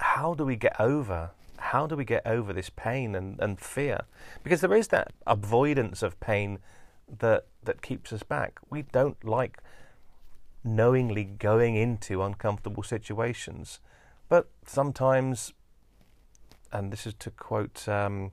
how 0.00 0.34
do 0.34 0.44
we 0.44 0.56
get 0.56 0.78
over 0.80 1.30
how 1.58 1.86
do 1.86 1.96
we 1.96 2.04
get 2.04 2.26
over 2.26 2.52
this 2.52 2.70
pain 2.70 3.14
and, 3.14 3.40
and 3.40 3.58
fear? 3.58 4.02
Because 4.42 4.60
there 4.60 4.74
is 4.74 4.88
that 4.88 5.12
avoidance 5.26 6.02
of 6.02 6.18
pain 6.20 6.58
that 7.18 7.46
that 7.62 7.82
keeps 7.82 8.12
us 8.12 8.22
back. 8.22 8.58
We 8.70 8.82
don't 8.82 9.22
like 9.24 9.58
knowingly 10.62 11.24
going 11.24 11.74
into 11.74 12.22
uncomfortable 12.22 12.82
situations, 12.82 13.80
but 14.28 14.48
sometimes, 14.66 15.52
and 16.72 16.92
this 16.92 17.06
is 17.06 17.14
to 17.14 17.30
quote 17.30 17.88
um, 17.88 18.32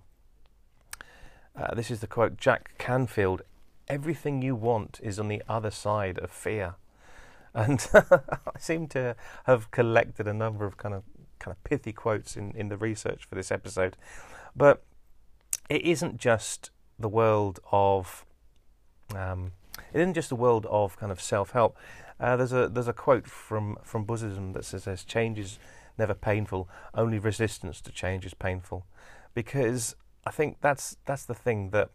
uh, 1.56 1.74
this 1.76 1.92
is 1.92 2.02
the 2.02 2.08
quote 2.08 2.38
Jack 2.38 2.78
Canfield 2.78 3.42
everything 3.88 4.42
you 4.42 4.56
want 4.56 5.00
is 5.04 5.20
on 5.20 5.28
the 5.28 5.44
other 5.50 5.72
side 5.72 6.18
of 6.20 6.32
fear. 6.32 6.76
And 7.54 7.86
I 7.94 8.60
seem 8.60 8.88
to 8.90 9.16
have 9.46 9.72
collected 9.72 10.28
a 10.28 10.34
number 10.34 10.66
of 10.66 10.78
kind 10.78 10.96
of 10.96 11.04
kind 11.40 11.56
of 11.56 11.64
pithy 11.64 11.92
quotes 11.92 12.38
in, 12.38 12.52
in 12.52 12.70
the 12.70 12.78
research 12.78 13.26
for 13.26 13.36
this 13.36 13.52
episode. 13.52 13.98
But 14.56 14.84
it 15.70 15.82
isn't 15.82 16.18
just 16.18 16.70
the 17.00 17.10
world 17.10 17.60
of 17.72 18.26
um, 19.16 19.52
it 19.94 20.00
isn't 20.00 20.14
just 20.14 20.30
the 20.30 20.36
world 20.36 20.66
of 20.70 20.98
kind 20.98 21.12
of 21.12 21.22
self 21.22 21.52
help. 21.52 21.78
Uh, 22.20 22.36
there's 22.38 22.54
a 22.54 22.70
there's 22.70 22.88
a 22.88 22.94
quote 22.94 23.28
from 23.28 23.78
from 23.84 24.06
Buddhism 24.06 24.54
that 24.54 24.66
says, 24.66 25.04
"Change 25.04 25.40
is 25.40 25.60
never 25.98 26.14
painful. 26.14 26.70
Only 26.94 27.20
resistance 27.20 27.82
to 27.82 27.92
change 27.92 28.26
is 28.26 28.34
painful." 28.34 28.86
Because 29.34 29.96
I 30.26 30.32
think 30.32 30.58
that's 30.62 30.98
that's 31.06 31.26
the 31.26 31.34
thing 31.34 31.72
that 31.72 31.90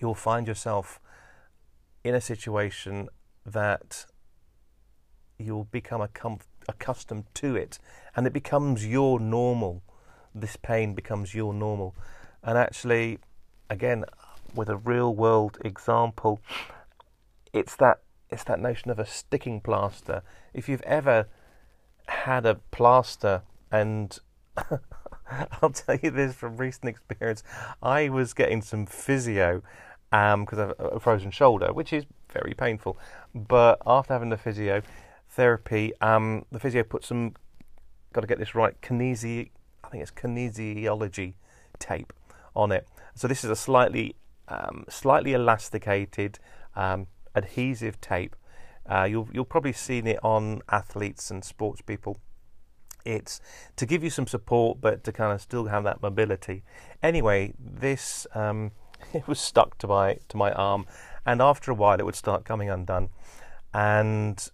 you'll 0.00 0.14
find 0.14 0.46
yourself 0.46 1.00
in 2.04 2.14
a 2.14 2.20
situation 2.20 3.08
that 3.44 4.06
you'll 5.42 5.64
become 5.64 6.06
accustomed 6.68 7.24
to 7.34 7.56
it, 7.56 7.78
and 8.16 8.26
it 8.26 8.32
becomes 8.32 8.86
your 8.86 9.20
normal. 9.20 9.82
This 10.34 10.56
pain 10.56 10.94
becomes 10.94 11.34
your 11.34 11.52
normal, 11.52 11.94
and 12.42 12.56
actually, 12.56 13.18
again, 13.68 14.04
with 14.54 14.68
a 14.68 14.76
real 14.76 15.14
world 15.14 15.58
example, 15.64 16.40
it's 17.52 17.76
that 17.76 18.00
it's 18.30 18.44
that 18.44 18.60
notion 18.60 18.90
of 18.90 18.98
a 18.98 19.04
sticking 19.04 19.60
plaster. 19.60 20.22
If 20.54 20.68
you've 20.68 20.82
ever 20.82 21.26
had 22.06 22.46
a 22.46 22.56
plaster 22.70 23.42
and 23.70 24.18
I'll 25.62 25.70
tell 25.70 25.96
you 26.02 26.10
this 26.10 26.34
from 26.34 26.56
recent 26.56 26.88
experience. 26.88 27.42
I 27.82 28.08
was 28.08 28.34
getting 28.34 28.62
some 28.62 28.86
physio 28.86 29.62
because 30.10 30.34
um, 30.34 30.46
I 30.58 30.60
have 30.60 30.74
a 30.78 31.00
frozen 31.00 31.30
shoulder, 31.30 31.72
which 31.72 31.92
is 31.92 32.04
very 32.32 32.54
painful. 32.54 32.98
But 33.34 33.80
after 33.86 34.12
having 34.12 34.28
the 34.28 34.36
physio 34.36 34.82
therapy, 35.32 35.92
um, 36.00 36.44
the 36.52 36.58
physio 36.58 36.82
put 36.82 37.04
some, 37.04 37.34
got 38.12 38.20
to 38.22 38.26
get 38.26 38.38
this 38.38 38.54
right, 38.54 38.80
kinesi, 38.80 39.50
I 39.82 39.88
think 39.88 40.02
it's 40.02 40.10
kinesiology 40.10 41.34
tape 41.78 42.12
on 42.54 42.72
it. 42.72 42.86
So 43.14 43.28
this 43.28 43.44
is 43.44 43.50
a 43.50 43.56
slightly, 43.56 44.16
um, 44.48 44.84
slightly 44.88 45.32
elasticated 45.32 46.38
um, 46.76 47.06
adhesive 47.34 48.00
tape. 48.00 48.36
Uh, 48.84 49.04
you'll 49.04 49.28
you'll 49.32 49.44
probably 49.44 49.72
seen 49.72 50.08
it 50.08 50.18
on 50.24 50.60
athletes 50.68 51.30
and 51.30 51.44
sports 51.44 51.80
people 51.80 52.18
it's 53.04 53.40
to 53.76 53.86
give 53.86 54.04
you 54.04 54.10
some 54.10 54.26
support, 54.26 54.80
but 54.80 55.04
to 55.04 55.12
kind 55.12 55.32
of 55.32 55.40
still 55.40 55.66
have 55.66 55.84
that 55.84 56.02
mobility. 56.02 56.62
Anyway, 57.02 57.54
this 57.58 58.26
um, 58.34 58.72
it 59.12 59.26
was 59.26 59.40
stuck 59.40 59.78
to 59.78 59.86
my 59.86 60.18
to 60.28 60.36
my 60.36 60.52
arm, 60.52 60.86
and 61.26 61.40
after 61.40 61.70
a 61.70 61.74
while, 61.74 61.98
it 61.98 62.04
would 62.04 62.14
start 62.14 62.44
coming 62.44 62.70
undone. 62.70 63.08
And 63.74 64.48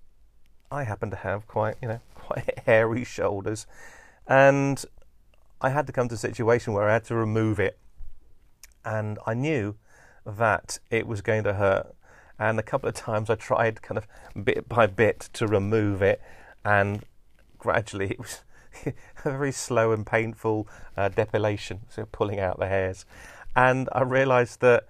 I 0.70 0.84
happen 0.84 1.10
to 1.10 1.16
have 1.16 1.46
quite 1.46 1.76
you 1.80 1.88
know 1.88 2.00
quite 2.14 2.60
hairy 2.66 3.04
shoulders, 3.04 3.66
and 4.26 4.84
I 5.60 5.70
had 5.70 5.86
to 5.86 5.92
come 5.92 6.08
to 6.08 6.14
a 6.14 6.18
situation 6.18 6.72
where 6.72 6.88
I 6.88 6.94
had 6.94 7.04
to 7.04 7.14
remove 7.14 7.58
it, 7.58 7.78
and 8.84 9.18
I 9.26 9.34
knew 9.34 9.76
that 10.24 10.78
it 10.90 11.06
was 11.06 11.20
going 11.20 11.44
to 11.44 11.54
hurt. 11.54 11.94
And 12.40 12.58
a 12.60 12.62
couple 12.62 12.88
of 12.88 12.94
times 12.94 13.30
I 13.30 13.34
tried 13.34 13.82
kind 13.82 13.98
of 13.98 14.06
bit 14.44 14.68
by 14.68 14.86
bit 14.86 15.28
to 15.32 15.46
remove 15.46 16.02
it, 16.02 16.20
and 16.64 17.04
gradually 17.58 18.10
it 18.12 18.18
was 18.18 18.42
a 18.86 18.92
very 19.24 19.52
slow 19.52 19.92
and 19.92 20.06
painful 20.06 20.68
uh, 20.96 21.08
depilation, 21.08 21.80
so 21.88 22.06
pulling 22.12 22.38
out 22.38 22.58
the 22.58 22.68
hairs. 22.68 23.04
And 23.56 23.88
I 23.92 24.02
realised 24.02 24.60
that 24.60 24.86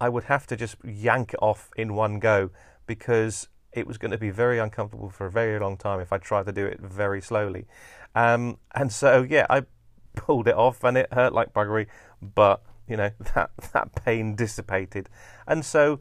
I 0.00 0.08
would 0.08 0.24
have 0.24 0.46
to 0.46 0.56
just 0.56 0.76
yank 0.82 1.34
it 1.34 1.42
off 1.42 1.70
in 1.76 1.94
one 1.94 2.18
go 2.18 2.50
because 2.86 3.48
it 3.72 3.86
was 3.86 3.98
going 3.98 4.10
to 4.10 4.18
be 4.18 4.30
very 4.30 4.58
uncomfortable 4.58 5.10
for 5.10 5.26
a 5.26 5.30
very 5.30 5.58
long 5.58 5.76
time 5.76 6.00
if 6.00 6.12
I 6.12 6.18
tried 6.18 6.46
to 6.46 6.52
do 6.52 6.66
it 6.66 6.80
very 6.80 7.22
slowly. 7.22 7.66
Um, 8.14 8.58
and 8.74 8.92
so, 8.92 9.26
yeah, 9.28 9.46
I 9.48 9.64
pulled 10.16 10.48
it 10.48 10.54
off 10.54 10.84
and 10.84 10.96
it 10.96 11.12
hurt 11.12 11.32
like 11.32 11.52
buggery, 11.52 11.86
but 12.20 12.62
you 12.88 12.96
know 12.96 13.10
that 13.34 13.50
that 13.72 13.94
pain 14.04 14.34
dissipated. 14.34 15.08
And 15.46 15.64
so 15.64 16.00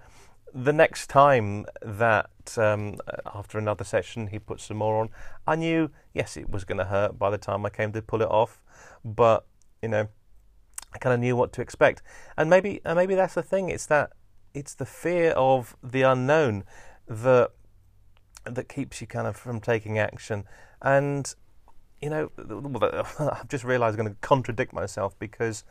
the 0.53 0.73
next 0.73 1.07
time 1.07 1.65
that 1.81 2.57
um, 2.57 2.97
after 3.25 3.57
another 3.57 3.85
session 3.85 4.27
he 4.27 4.39
put 4.39 4.59
some 4.59 4.77
more 4.77 4.99
on, 4.99 5.09
I 5.47 5.55
knew 5.55 5.91
yes 6.13 6.37
it 6.37 6.49
was 6.49 6.65
going 6.65 6.79
to 6.79 6.85
hurt 6.85 7.17
by 7.17 7.29
the 7.29 7.37
time 7.37 7.65
I 7.65 7.69
came 7.69 7.93
to 7.93 8.01
pull 8.01 8.21
it 8.21 8.29
off, 8.29 8.61
but 9.05 9.45
you 9.81 9.89
know 9.89 10.07
I 10.93 10.97
kind 10.97 11.13
of 11.13 11.21
knew 11.21 11.35
what 11.35 11.53
to 11.53 11.61
expect, 11.61 12.01
and 12.37 12.49
maybe 12.49 12.81
and 12.83 12.97
maybe 12.97 13.15
that's 13.15 13.35
the 13.35 13.43
thing. 13.43 13.69
It's 13.69 13.85
that 13.85 14.11
it's 14.53 14.73
the 14.73 14.85
fear 14.85 15.31
of 15.31 15.77
the 15.81 16.01
unknown 16.01 16.65
that 17.07 17.51
that 18.45 18.69
keeps 18.69 19.01
you 19.01 19.07
kind 19.07 19.27
of 19.27 19.35
from 19.35 19.59
taking 19.59 19.97
action, 19.99 20.45
and 20.81 21.33
you 22.01 22.09
know 22.09 22.31
I've 23.19 23.47
just 23.47 23.63
realised 23.63 23.99
I'm 23.99 24.05
going 24.05 24.15
to 24.15 24.21
contradict 24.21 24.73
myself 24.73 25.17
because 25.19 25.63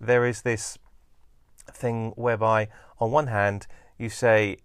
there 0.00 0.26
is 0.26 0.42
this 0.42 0.78
thing 1.70 2.12
whereby 2.16 2.68
on 2.98 3.10
one 3.10 3.26
hand 3.26 3.66
you 3.98 4.08
say 4.08 4.56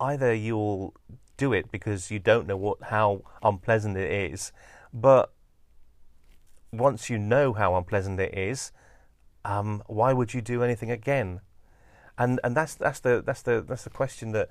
either 0.00 0.34
you'll 0.34 0.94
do 1.36 1.52
it 1.52 1.70
because 1.70 2.10
you 2.10 2.18
don't 2.18 2.46
know 2.46 2.56
what 2.56 2.82
how 2.84 3.22
unpleasant 3.42 3.96
it 3.96 4.32
is, 4.32 4.52
but 4.92 5.32
once 6.72 7.08
you 7.10 7.18
know 7.18 7.52
how 7.52 7.76
unpleasant 7.76 8.18
it 8.20 8.36
is, 8.36 8.72
um, 9.44 9.82
why 9.86 10.12
would 10.12 10.34
you 10.34 10.40
do 10.40 10.62
anything 10.62 10.90
again? 10.90 11.40
And 12.16 12.40
and 12.44 12.56
that's 12.56 12.74
that's 12.74 13.00
the 13.00 13.22
that's 13.24 13.42
the 13.42 13.64
that's 13.66 13.84
the 13.84 13.90
question 13.90 14.32
that 14.32 14.48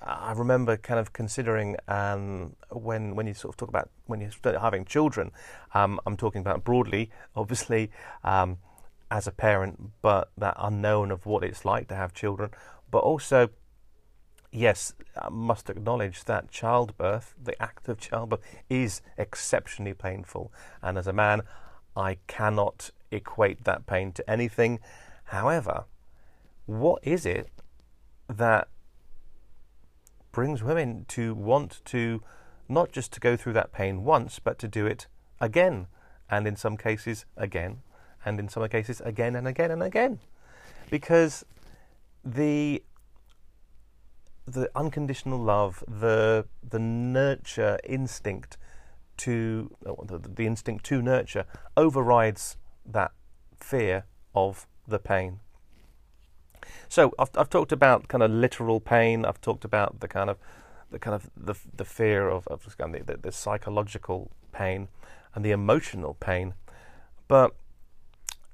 I 0.00 0.32
remember 0.32 0.76
kind 0.76 1.00
of 1.00 1.12
considering 1.12 1.76
um, 1.88 2.56
when 2.70 3.14
when 3.16 3.26
you 3.26 3.34
sort 3.34 3.54
of 3.54 3.56
talk 3.56 3.68
about 3.68 3.90
when 4.06 4.20
you 4.20 4.30
start 4.30 4.56
having 4.60 4.84
children. 4.84 5.30
Um, 5.72 6.00
I'm 6.06 6.16
talking 6.16 6.40
about 6.40 6.64
broadly, 6.64 7.10
obviously, 7.34 7.90
um, 8.22 8.58
as 9.10 9.26
a 9.26 9.32
parent, 9.32 9.92
but 10.02 10.30
that 10.36 10.56
unknown 10.58 11.10
of 11.10 11.26
what 11.26 11.44
it's 11.44 11.64
like 11.64 11.88
to 11.88 11.94
have 11.94 12.12
children, 12.12 12.50
But 12.90 12.98
also, 12.98 13.48
yes, 14.52 14.92
I 15.20 15.28
must 15.30 15.70
acknowledge 15.70 16.24
that 16.24 16.50
childbirth, 16.50 17.34
the 17.42 17.60
act 17.62 17.88
of 17.88 17.98
childbirth, 17.98 18.40
is 18.68 19.02
exceptionally 19.16 19.94
painful. 19.94 20.52
And 20.82 20.98
as 20.98 21.06
a 21.06 21.12
man, 21.12 21.42
I 21.96 22.18
cannot 22.26 22.90
equate 23.10 23.64
that 23.64 23.86
pain 23.86 24.12
to 24.12 24.30
anything. 24.30 24.80
However, 25.24 25.84
what 26.66 27.00
is 27.02 27.26
it 27.26 27.48
that 28.28 28.68
brings 30.34 30.62
women 30.62 31.06
to 31.08 31.32
want 31.32 31.80
to 31.86 32.20
not 32.68 32.92
just 32.92 33.12
to 33.12 33.20
go 33.20 33.36
through 33.36 33.52
that 33.52 33.72
pain 33.72 34.04
once, 34.04 34.38
but 34.38 34.58
to 34.58 34.68
do 34.68 34.84
it 34.84 35.06
again, 35.40 35.86
and 36.28 36.46
in 36.46 36.56
some 36.56 36.76
cases 36.76 37.24
again, 37.36 37.78
and 38.24 38.40
in 38.40 38.48
some 38.48 38.68
cases 38.68 39.00
again 39.02 39.36
and 39.36 39.46
again 39.46 39.70
and 39.70 39.82
again, 39.82 40.18
because 40.90 41.44
the 42.24 42.82
the 44.46 44.70
unconditional 44.74 45.38
love, 45.38 45.82
the 45.88 46.46
the 46.68 46.78
nurture 46.78 47.78
instinct 47.84 48.58
to 49.18 49.74
oh, 49.86 50.04
the, 50.04 50.18
the 50.18 50.46
instinct 50.46 50.84
to 50.86 51.00
nurture 51.00 51.46
overrides 51.76 52.56
that 52.84 53.12
fear 53.56 54.04
of 54.34 54.66
the 54.88 54.98
pain. 54.98 55.40
So 56.88 57.12
I've, 57.18 57.30
I've 57.36 57.50
talked 57.50 57.72
about 57.72 58.08
kind 58.08 58.22
of 58.22 58.30
literal 58.30 58.80
pain. 58.80 59.24
I've 59.24 59.40
talked 59.40 59.64
about 59.64 60.00
the 60.00 60.08
kind 60.08 60.30
of 60.30 60.38
the 60.90 60.98
kind 60.98 61.14
of 61.14 61.30
the 61.36 61.54
the 61.76 61.84
fear 61.84 62.28
of, 62.28 62.46
of 62.48 62.64
the, 62.76 63.18
the 63.20 63.32
psychological 63.32 64.30
pain 64.52 64.88
and 65.34 65.44
the 65.44 65.50
emotional 65.50 66.14
pain. 66.14 66.54
But 67.28 67.54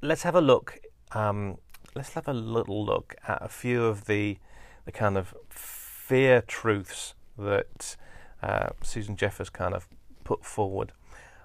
let's 0.01 0.23
have 0.23 0.35
a 0.35 0.41
look. 0.41 0.81
Um, 1.13 1.59
let's 1.95 2.15
have 2.15 2.29
a 2.29 2.33
little 2.33 2.85
look 2.85 3.17
at 3.27 3.43
a 3.43 3.49
few 3.49 3.85
of 3.85 4.07
the 4.07 4.39
the 4.85 4.93
kind 4.93 5.17
of 5.17 5.35
fear 5.49 6.41
truths 6.43 7.15
that 7.39 7.97
uh, 8.43 8.71
Susan 8.83 9.17
Jeffers 9.17 9.51
kind 9.51 9.75
of 9.75 9.87
put 10.25 10.45
forward. 10.45 10.93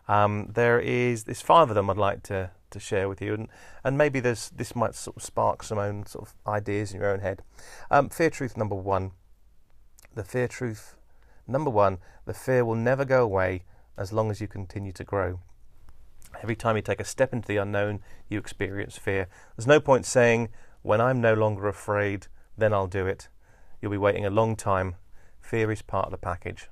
Um, 0.07 0.51
there 0.53 0.79
is 0.79 1.23
there's 1.23 1.41
five 1.41 1.69
of 1.69 1.75
them 1.75 1.89
I'd 1.89 1.97
like 1.97 2.23
to 2.23 2.51
to 2.75 2.79
share 2.79 3.09
with 3.09 3.21
you, 3.21 3.33
and 3.33 3.47
and 3.83 3.97
maybe 3.97 4.19
there's 4.19 4.51
this 4.51 4.75
might 4.75 4.93
sort 4.93 5.17
of 5.17 5.23
spark 5.23 5.63
some 5.63 5.79
own 5.79 6.05
sort 6.05 6.27
of 6.27 6.35
ideas 6.45 6.93
in 6.93 6.99
your 7.01 7.09
own 7.09 7.21
head. 7.21 7.41
Um, 7.89 8.09
fear 8.09 8.29
truth 8.29 8.55
number 8.55 8.75
one. 8.75 9.11
The 10.13 10.23
fear 10.23 10.47
truth 10.47 10.95
number 11.47 11.71
one: 11.71 11.97
the 12.25 12.33
fear 12.33 12.63
will 12.63 12.75
never 12.75 13.05
go 13.05 13.23
away 13.23 13.63
as 13.97 14.13
long 14.13 14.29
as 14.29 14.39
you 14.39 14.47
continue 14.47 14.91
to 14.91 15.03
grow. 15.03 15.39
Every 16.43 16.55
time 16.55 16.75
you 16.75 16.81
take 16.81 16.99
a 16.99 17.05
step 17.05 17.33
into 17.33 17.47
the 17.47 17.57
unknown, 17.57 18.01
you 18.29 18.37
experience 18.37 18.97
fear. 18.97 19.27
There's 19.55 19.67
no 19.67 19.79
point 19.79 20.05
saying, 20.05 20.49
"When 20.81 21.01
I'm 21.01 21.21
no 21.21 21.33
longer 21.33 21.67
afraid, 21.67 22.27
then 22.57 22.73
I'll 22.73 22.87
do 22.87 23.07
it." 23.07 23.29
You'll 23.81 23.91
be 23.91 23.97
waiting 23.97 24.25
a 24.25 24.29
long 24.29 24.55
time. 24.55 24.95
Fear 25.41 25.71
is 25.71 25.81
part 25.81 26.05
of 26.05 26.11
the 26.11 26.17
package. 26.17 26.69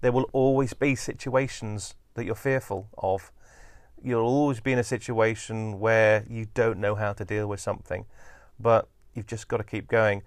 There 0.00 0.12
will 0.12 0.28
always 0.32 0.74
be 0.74 0.94
situations 0.94 1.94
that 2.14 2.24
you're 2.24 2.34
fearful 2.34 2.88
of 2.98 3.32
you'll 4.02 4.26
always 4.26 4.60
be 4.60 4.72
in 4.72 4.78
a 4.78 4.84
situation 4.84 5.78
where 5.78 6.24
you 6.28 6.46
don't 6.54 6.78
know 6.78 6.94
how 6.94 7.12
to 7.12 7.24
deal 7.24 7.46
with 7.46 7.60
something, 7.60 8.04
but 8.58 8.88
you've 9.14 9.26
just 9.26 9.48
got 9.48 9.58
to 9.58 9.64
keep 9.64 9.88
going. 9.88 10.22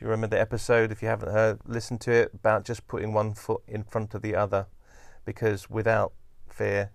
You 0.00 0.06
remember 0.06 0.28
the 0.28 0.40
episode, 0.40 0.92
if 0.92 1.02
you 1.02 1.08
haven't 1.08 1.32
heard, 1.32 1.58
listen 1.66 1.98
to 1.98 2.12
it 2.12 2.32
about 2.34 2.64
just 2.64 2.86
putting 2.86 3.12
one 3.12 3.34
foot 3.34 3.62
in 3.66 3.82
front 3.82 4.14
of 4.14 4.22
the 4.22 4.34
other, 4.34 4.66
because 5.24 5.68
without 5.68 6.12
fear, 6.48 6.90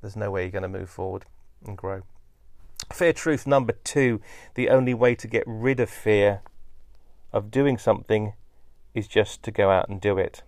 there's 0.00 0.16
no 0.16 0.30
way 0.30 0.42
you're 0.42 0.50
going 0.50 0.62
to 0.62 0.68
move 0.68 0.90
forward 0.90 1.24
and 1.64 1.78
grow. 1.78 2.02
Fear 2.92 3.12
truth 3.12 3.46
number 3.46 3.72
two 3.84 4.20
the 4.54 4.68
only 4.68 4.92
way 4.92 5.14
to 5.14 5.26
get 5.26 5.44
rid 5.46 5.80
of 5.80 5.88
fear 5.88 6.42
of 7.32 7.50
doing 7.50 7.78
something 7.78 8.34
is 8.94 9.08
just 9.08 9.42
to 9.44 9.50
go 9.50 9.70
out 9.70 9.88
and 9.88 10.00
do 10.00 10.18
it. 10.18 10.42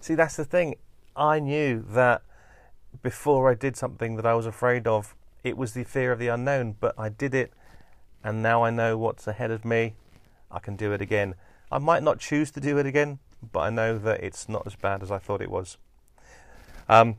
See, 0.00 0.14
that's 0.14 0.36
the 0.36 0.44
thing. 0.44 0.76
I 1.14 1.38
knew 1.38 1.84
that 1.90 2.22
before 3.02 3.50
I 3.50 3.54
did 3.54 3.76
something 3.76 4.16
that 4.16 4.26
I 4.26 4.34
was 4.34 4.46
afraid 4.46 4.86
of, 4.86 5.14
it 5.44 5.56
was 5.56 5.72
the 5.72 5.84
fear 5.84 6.12
of 6.12 6.18
the 6.18 6.28
unknown, 6.28 6.76
but 6.80 6.94
I 6.98 7.08
did 7.08 7.34
it, 7.34 7.52
and 8.24 8.42
now 8.42 8.64
I 8.64 8.70
know 8.70 8.98
what's 8.98 9.26
ahead 9.26 9.50
of 9.50 9.64
me. 9.64 9.94
I 10.50 10.58
can 10.58 10.76
do 10.76 10.92
it 10.92 11.00
again. 11.00 11.34
I 11.70 11.78
might 11.78 12.02
not 12.02 12.18
choose 12.18 12.50
to 12.52 12.60
do 12.60 12.78
it 12.78 12.86
again, 12.86 13.18
but 13.52 13.60
I 13.60 13.70
know 13.70 13.98
that 13.98 14.22
it's 14.22 14.48
not 14.48 14.66
as 14.66 14.74
bad 14.74 15.02
as 15.02 15.10
I 15.10 15.18
thought 15.18 15.42
it 15.42 15.50
was. 15.50 15.76
Um, 16.88 17.16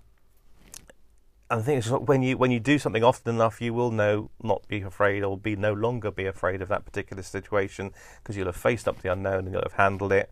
and 1.50 1.62
the 1.62 1.64
thing 1.64 1.78
is, 1.78 1.90
when 1.90 2.22
you 2.22 2.38
when 2.38 2.52
you 2.52 2.60
do 2.60 2.78
something 2.78 3.04
often 3.04 3.36
enough, 3.36 3.62
you 3.62 3.74
will 3.74 3.92
know 3.92 4.30
not 4.44 4.68
be 4.68 4.82
afraid 4.82 5.24
or 5.24 5.38
be 5.38 5.56
no 5.56 5.74
longer 5.74 6.12
be 6.12 6.26
afraid 6.26 6.62
of 6.62 6.68
that 6.70 6.86
particular 6.86 7.24
situation 7.24 7.92
because 8.18 8.36
you'll 8.38 8.48
have 8.48 8.56
faced 8.56 8.88
up 8.88 9.02
the 9.02 9.12
unknown 9.12 9.46
and 9.46 9.54
you'll 9.54 9.64
have 9.64 9.74
handled 9.74 10.12
it, 10.12 10.32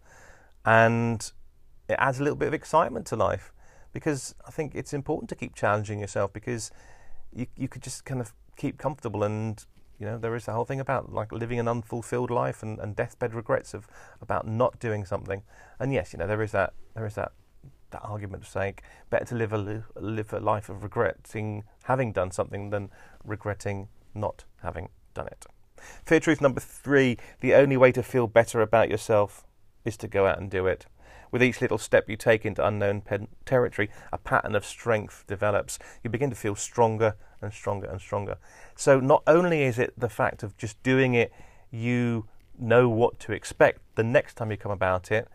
and 0.65 1.31
it 1.87 1.95
adds 1.97 2.19
a 2.19 2.23
little 2.23 2.37
bit 2.37 2.47
of 2.47 2.53
excitement 2.53 3.07
to 3.07 3.15
life 3.15 3.51
because 3.93 4.35
I 4.47 4.51
think 4.51 4.73
it's 4.75 4.93
important 4.93 5.29
to 5.29 5.35
keep 5.35 5.55
challenging 5.55 5.99
yourself 5.99 6.33
because 6.33 6.71
you 7.33 7.47
you 7.55 7.67
could 7.67 7.83
just 7.83 8.05
kind 8.05 8.21
of 8.21 8.33
keep 8.55 8.77
comfortable 8.77 9.23
and 9.23 9.63
you 9.99 10.05
know 10.05 10.17
there 10.17 10.35
is 10.35 10.45
the 10.45 10.53
whole 10.53 10.65
thing 10.65 10.79
about 10.79 11.11
like 11.11 11.31
living 11.31 11.59
an 11.59 11.67
unfulfilled 11.67 12.29
life 12.29 12.63
and, 12.63 12.79
and 12.79 12.95
deathbed 12.95 13.33
regrets 13.33 13.73
of 13.73 13.87
about 14.21 14.47
not 14.47 14.79
doing 14.79 15.05
something 15.05 15.43
and 15.79 15.93
yes 15.93 16.13
you 16.13 16.19
know 16.19 16.27
there 16.27 16.41
is 16.41 16.51
that 16.51 16.73
there 16.95 17.05
is 17.05 17.15
that 17.15 17.31
that 17.91 18.01
argument 18.03 18.43
of 18.43 18.49
saying 18.49 18.75
better 19.09 19.25
to 19.25 19.35
live 19.35 19.53
a 19.53 19.83
live 19.95 20.33
a 20.33 20.39
life 20.39 20.69
of 20.69 20.83
regretting 20.83 21.63
having 21.83 22.11
done 22.11 22.31
something 22.31 22.69
than 22.69 22.89
regretting 23.23 23.87
not 24.13 24.43
having 24.61 24.89
done 25.13 25.27
it. 25.27 25.45
Fear 26.05 26.19
truth 26.19 26.41
number 26.41 26.59
three: 26.59 27.17
the 27.39 27.53
only 27.53 27.77
way 27.77 27.91
to 27.91 28.03
feel 28.03 28.27
better 28.27 28.61
about 28.61 28.89
yourself 28.89 29.45
is 29.85 29.95
to 29.97 30.07
go 30.07 30.25
out 30.25 30.39
and 30.39 30.49
do 30.49 30.67
it. 30.67 30.85
With 31.31 31.43
each 31.43 31.61
little 31.61 31.77
step 31.77 32.09
you 32.09 32.15
take 32.15 32.45
into 32.45 32.65
unknown 32.65 33.01
pen- 33.01 33.27
territory, 33.45 33.89
a 34.11 34.17
pattern 34.17 34.55
of 34.55 34.65
strength 34.65 35.23
develops. 35.27 35.77
You 36.03 36.09
begin 36.09 36.29
to 36.29 36.35
feel 36.35 36.55
stronger 36.55 37.15
and 37.41 37.53
stronger 37.53 37.87
and 37.87 37.99
stronger. 37.99 38.37
So, 38.75 38.99
not 38.99 39.23
only 39.27 39.63
is 39.63 39.77
it 39.77 39.93
the 39.97 40.09
fact 40.09 40.43
of 40.43 40.57
just 40.57 40.81
doing 40.83 41.13
it, 41.13 41.31
you 41.71 42.25
know 42.57 42.89
what 42.89 43.19
to 43.19 43.31
expect 43.33 43.81
the 43.95 44.03
next 44.03 44.35
time 44.35 44.51
you 44.51 44.57
come 44.57 44.71
about 44.71 45.11
it. 45.11 45.27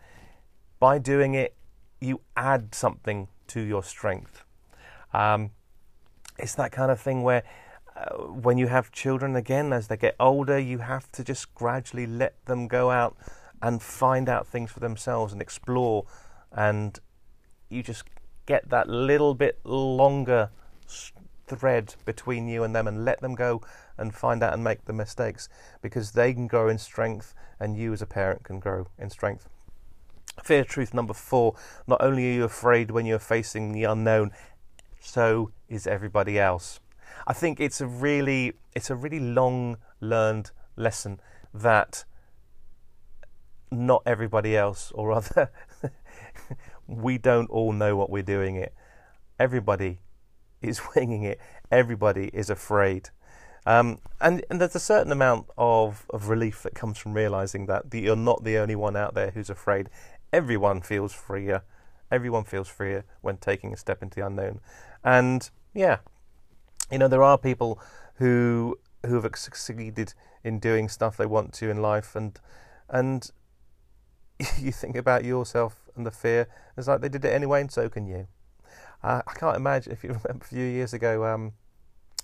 By 0.79 0.97
doing 0.97 1.33
it, 1.33 1.55
you 2.01 2.21
add 2.35 2.75
something 2.75 3.29
to 3.47 3.61
your 3.61 3.83
strength. 3.83 4.43
Um, 5.13 5.51
it's 6.37 6.55
that 6.55 6.71
kind 6.71 6.91
of 6.91 6.99
thing 6.99 7.23
where 7.23 7.43
uh, 7.95 8.15
when 8.15 8.57
you 8.57 8.67
have 8.67 8.91
children 8.91 9.35
again, 9.35 9.71
as 9.71 9.87
they 9.87 9.97
get 9.97 10.15
older, 10.19 10.57
you 10.57 10.79
have 10.79 11.11
to 11.13 11.23
just 11.23 11.53
gradually 11.53 12.07
let 12.07 12.43
them 12.45 12.67
go 12.67 12.91
out 12.91 13.15
and 13.63 13.81
find 13.81 14.27
out 14.27 14.45
things 14.45 14.69
for 14.69 14.81
themselves 14.81 15.31
and 15.31 15.41
explore 15.41 16.05
and 16.51 16.99
you 17.69 17.81
just 17.81 18.03
get 18.45 18.69
that 18.69 18.89
little 18.89 19.33
bit 19.33 19.57
longer 19.63 20.49
thread 21.47 21.95
between 22.05 22.49
you 22.49 22.63
and 22.63 22.75
them 22.75 22.87
and 22.87 23.05
let 23.05 23.21
them 23.21 23.35
go 23.35 23.61
and 23.97 24.13
find 24.13 24.43
out 24.43 24.53
and 24.53 24.63
make 24.63 24.83
the 24.83 24.91
mistakes 24.91 25.47
because 25.81 26.11
they 26.11 26.33
can 26.33 26.45
grow 26.45 26.67
in 26.67 26.77
strength 26.77 27.33
and 27.57 27.77
you 27.77 27.93
as 27.93 28.01
a 28.01 28.05
parent 28.05 28.43
can 28.43 28.59
grow 28.59 28.87
in 28.99 29.09
strength. 29.09 29.47
Fear 30.43 30.65
truth 30.65 30.93
number 30.93 31.13
four 31.13 31.55
not 31.87 32.01
only 32.01 32.29
are 32.29 32.33
you 32.33 32.43
afraid 32.43 32.91
when 32.91 33.05
you're 33.05 33.17
facing 33.17 33.71
the 33.71 33.85
unknown, 33.85 34.31
so 34.99 35.51
is 35.69 35.87
everybody 35.87 36.37
else. 36.37 36.81
I 37.25 37.31
think 37.31 37.61
it's 37.61 37.79
a 37.79 37.87
really 37.87 38.53
it's 38.75 38.89
a 38.89 38.95
really 38.95 39.21
long 39.21 39.77
learned 40.01 40.51
lesson 40.75 41.21
that 41.53 42.03
not 43.73 44.03
everybody 44.05 44.55
else, 44.55 44.91
or 44.93 45.09
rather, 45.09 45.51
we 46.87 47.17
don't 47.17 47.49
all 47.49 47.73
know 47.73 47.95
what 47.95 48.09
we're 48.09 48.23
doing 48.23 48.55
it. 48.55 48.73
Everybody 49.39 49.99
is 50.61 50.81
winging 50.95 51.23
it. 51.23 51.39
Everybody 51.71 52.29
is 52.33 52.49
afraid. 52.49 53.09
Um, 53.65 53.99
and, 54.19 54.43
and 54.49 54.59
there's 54.59 54.75
a 54.75 54.79
certain 54.79 55.11
amount 55.11 55.47
of, 55.57 56.05
of 56.09 56.27
relief 56.27 56.63
that 56.63 56.75
comes 56.75 56.97
from 56.97 57.13
realizing 57.13 57.65
that, 57.67 57.91
that 57.91 57.99
you're 57.99 58.15
not 58.15 58.43
the 58.43 58.57
only 58.57 58.75
one 58.75 58.95
out 58.95 59.13
there 59.13 59.31
who's 59.31 59.49
afraid. 59.49 59.89
Everyone 60.33 60.81
feels 60.81 61.13
freer. 61.13 61.63
Everyone 62.11 62.43
feels 62.43 62.67
freer 62.67 63.05
when 63.21 63.37
taking 63.37 63.73
a 63.73 63.77
step 63.77 64.03
into 64.03 64.15
the 64.15 64.25
unknown. 64.25 64.59
And 65.03 65.49
yeah, 65.73 65.99
you 66.91 66.97
know, 66.97 67.07
there 67.07 67.23
are 67.23 67.37
people 67.37 67.79
who 68.15 68.77
who 69.05 69.19
have 69.19 69.29
succeeded 69.35 70.13
in 70.43 70.59
doing 70.59 70.87
stuff 70.87 71.17
they 71.17 71.25
want 71.25 71.53
to 71.53 71.69
in 71.69 71.81
life 71.81 72.15
and 72.15 72.39
and 72.89 73.31
you 74.59 74.71
think 74.71 74.95
about 74.95 75.23
yourself 75.23 75.89
and 75.95 76.05
the 76.05 76.11
fear. 76.11 76.47
It's 76.77 76.87
like 76.87 77.01
they 77.01 77.09
did 77.09 77.25
it 77.25 77.33
anyway, 77.33 77.61
and 77.61 77.71
so 77.71 77.89
can 77.89 78.07
you. 78.07 78.27
Uh, 79.03 79.21
I 79.27 79.33
can't 79.33 79.57
imagine 79.57 79.91
if 79.91 80.03
you 80.03 80.09
remember 80.23 80.43
a 80.43 80.47
few 80.47 80.65
years 80.65 80.93
ago. 80.93 81.25
Um, 81.25 81.53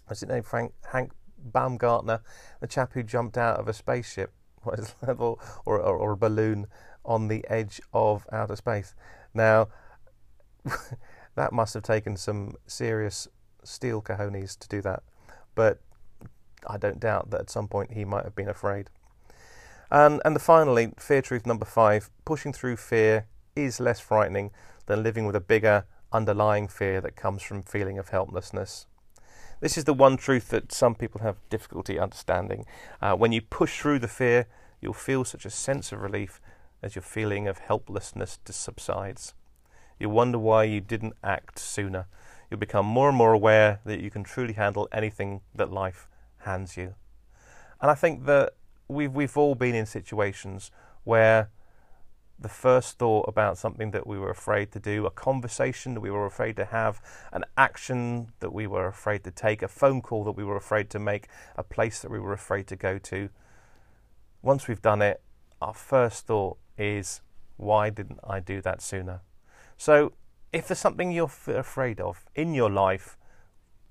what's 0.08 0.21
his 0.21 0.29
name? 0.29 0.43
Frank 0.43 0.73
Hank 0.91 1.12
Baumgartner, 1.38 2.21
the 2.62 2.67
chap 2.67 2.93
who 2.93 3.03
jumped 3.03 3.38
out 3.38 3.60
of 3.60 3.67
a 3.67 3.73
spaceship, 3.73 4.34
what 4.63 4.79
is 4.79 4.93
level 5.05 5.39
or, 5.65 5.79
or, 5.79 5.95
or 5.95 6.12
a 6.13 6.17
balloon 6.17 6.67
on 7.05 7.27
the 7.27 7.45
edge 7.49 7.82
of 7.93 8.25
outer 8.32 8.55
space. 8.55 8.93
Now, 9.34 9.69
that 11.36 11.53
must 11.53 11.73
have 11.73 11.84
taken 11.84 12.17
some 12.17 12.55
serious 12.67 13.27
steel 13.63 14.01
cojones 14.01 14.58
to 14.60 14.67
do 14.67 14.82
that, 14.82 15.03
but 15.55 15.79
I 16.67 16.77
don't 16.77 16.99
doubt 16.99 17.32
that 17.32 17.41
at 17.41 17.49
some 17.49 17.67
point 17.67 17.93
he 17.93 18.03
might 18.05 18.25
have 18.25 18.36
been 18.36 18.49
afraid. 18.49 18.89
And, 19.91 20.21
and 20.23 20.36
the 20.36 20.39
finally, 20.39 20.93
fear 20.97 21.21
truth 21.21 21.45
number 21.45 21.65
five 21.65 22.10
pushing 22.25 22.54
through 22.54 22.78
fear 22.78 23.25
is 23.56 23.80
less 23.80 23.99
frightening 23.99 24.52
than 24.86 25.04
living 25.04 25.25
with 25.25 25.36
a 25.36 25.41
bigger 25.41 25.86
underlying 26.12 26.67
fear 26.67 27.02
that 27.02 27.15
comes 27.15 27.41
from 27.41 27.63
feeling 27.63 27.97
of 27.97 28.10
helplessness. 28.10 28.86
This 29.60 29.78
is 29.78 29.84
the 29.84 29.93
one 29.93 30.15
truth 30.15 30.49
that 30.49 30.71
some 30.71 30.95
people 30.95 31.21
have 31.21 31.38
difficulty 31.49 31.99
understanding. 31.99 32.65
Uh, 33.02 33.15
when 33.15 33.32
you 33.32 33.41
push 33.41 33.80
through 33.80 33.99
the 33.99 34.08
fear, 34.08 34.47
you'll 34.80 34.93
feel 34.93 35.25
such 35.25 35.45
a 35.45 35.49
sense 35.49 35.91
of 35.91 36.02
relief 36.02 36.39
as 36.82 36.95
your 36.95 37.04
feeling 37.04 37.47
of 37.47 37.58
helplessness 37.58 38.39
subsides. 38.45 39.34
You'll 39.99 40.12
wonder 40.12 40.39
why 40.39 40.63
you 40.63 40.80
didn't 40.80 41.15
act 41.23 41.60
sooner. 41.60 42.08
You'll 42.49 42.60
become 42.60 42.86
more 42.86 43.10
and 43.10 43.17
more 43.17 43.34
aware 43.34 43.82
that 43.86 43.99
you 43.99 44.10
can 44.10 44.23
truly 44.23 44.54
handle 44.54 44.88
anything 44.91 45.41
that 45.54 45.71
life 45.71 46.08
hands 46.39 46.78
you. 46.78 46.95
And 47.82 47.91
I 47.91 47.95
think 47.95 48.25
that 48.25 48.54
we've 48.89 49.13
we've 49.13 49.38
all 49.38 49.56
been 49.56 49.75
in 49.75 49.86
situations 49.86 50.71
where 51.04 51.49
the 52.41 52.49
first 52.49 52.97
thought 52.97 53.25
about 53.28 53.58
something 53.58 53.91
that 53.91 54.08
we 54.08 54.17
were 54.17 54.30
afraid 54.30 54.71
to 54.71 54.80
do, 54.80 55.06
a 55.06 55.12
conversation 55.12 55.93
that 55.93 55.99
we 55.99 56.10
were 56.10 56.25
afraid 56.25 56.56
to 56.56 56.65
have, 56.65 57.02
an 57.34 57.43
action 57.58 58.32
that 58.39 58.54
we 58.54 58.65
were 58.65 58.88
afraid 58.88 59.23
to 59.25 59.32
take, 59.32 59.62
a 59.62 59.67
phone 59.67 60.02
call 60.02 60.23
that 60.23 60.32
we 60.32 60.43
were 60.43 60.56
afraid 60.56 60.89
to 60.89 60.99
make, 60.99 61.28
a 61.58 61.63
place 61.63 62.02
that 62.02 62.10
we 62.10 62.19
were 62.19 62.32
afraid 62.32 62.65
to 62.67 62.78
go 62.78 62.97
to. 62.97 63.30
Once 64.41 64.67
we've 64.69 64.82
done 64.82 65.02
it, 65.02 65.21
our 65.62 65.73
first 65.73 66.28
thought 66.28 66.58
is, 66.78 67.19
why 67.58 67.89
didn't 67.89 68.19
I 68.23 68.39
do 68.39 68.62
that 68.62 68.82
sooner? 68.82 69.21
So, 69.75 70.13
if 70.54 70.67
there's 70.67 70.80
something 70.80 71.12
you're 71.12 71.32
afraid 71.47 71.99
of 71.99 72.25
in 72.36 72.54
your 72.54 72.71
life, 72.71 73.17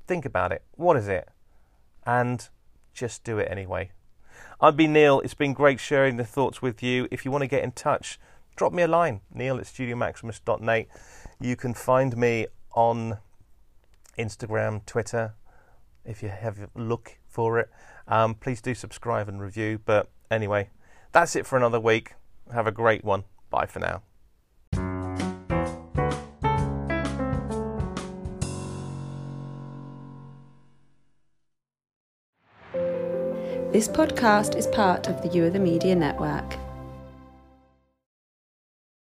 think 0.07 0.25
about 0.25 0.53
it. 0.53 0.63
What 0.73 0.97
is 0.97 1.07
it? 1.07 1.29
And 2.07 2.49
just 2.95 3.25
do 3.25 3.39
it 3.39 3.49
anyway. 3.51 3.93
I've 4.61 4.77
been 4.77 4.93
Neil. 4.93 5.21
It's 5.21 5.35
been 5.35 5.53
great 5.53 5.79
sharing 5.79 6.17
the 6.17 6.25
thoughts 6.25 6.61
with 6.61 6.83
you. 6.83 7.07
If 7.13 7.25
you 7.25 7.31
want 7.31 7.43
to 7.43 7.49
get 7.49 7.63
in 7.63 7.71
touch, 7.71 8.19
drop 8.57 8.73
me 8.73 8.83
a 8.83 8.89
line, 8.89 9.21
neil 9.33 9.57
at 9.57 9.65
studiomaximus.net. 9.65 10.89
You 11.41 11.55
can 11.55 11.75
find 11.75 12.17
me 12.17 12.49
on 12.75 13.19
Instagram, 14.19 14.85
Twitter, 14.85 15.35
if 16.05 16.25
you 16.25 16.29
have 16.29 16.59
a 16.59 16.69
look 16.75 17.19
for 17.29 17.61
it. 17.61 17.71
Um, 18.09 18.35
please 18.35 18.61
do 18.61 18.75
subscribe 18.75 19.29
and 19.29 19.41
review. 19.41 19.79
But 19.85 20.11
anyway, 20.29 20.71
that's 21.13 21.37
it 21.37 21.47
for 21.47 21.57
another 21.57 21.79
week. 21.79 22.15
Have 22.53 22.67
a 22.67 22.73
great 22.73 23.05
one. 23.05 23.25
Bye 23.51 23.67
for 23.67 23.79
now. 23.79 24.03
This 33.79 33.87
podcast 33.87 34.57
is 34.57 34.67
part 34.67 35.07
of 35.07 35.23
the 35.23 35.29
You 35.29 35.45
Are 35.45 35.51
the 35.51 35.61
Media 35.61 35.95
Network. 35.95 36.68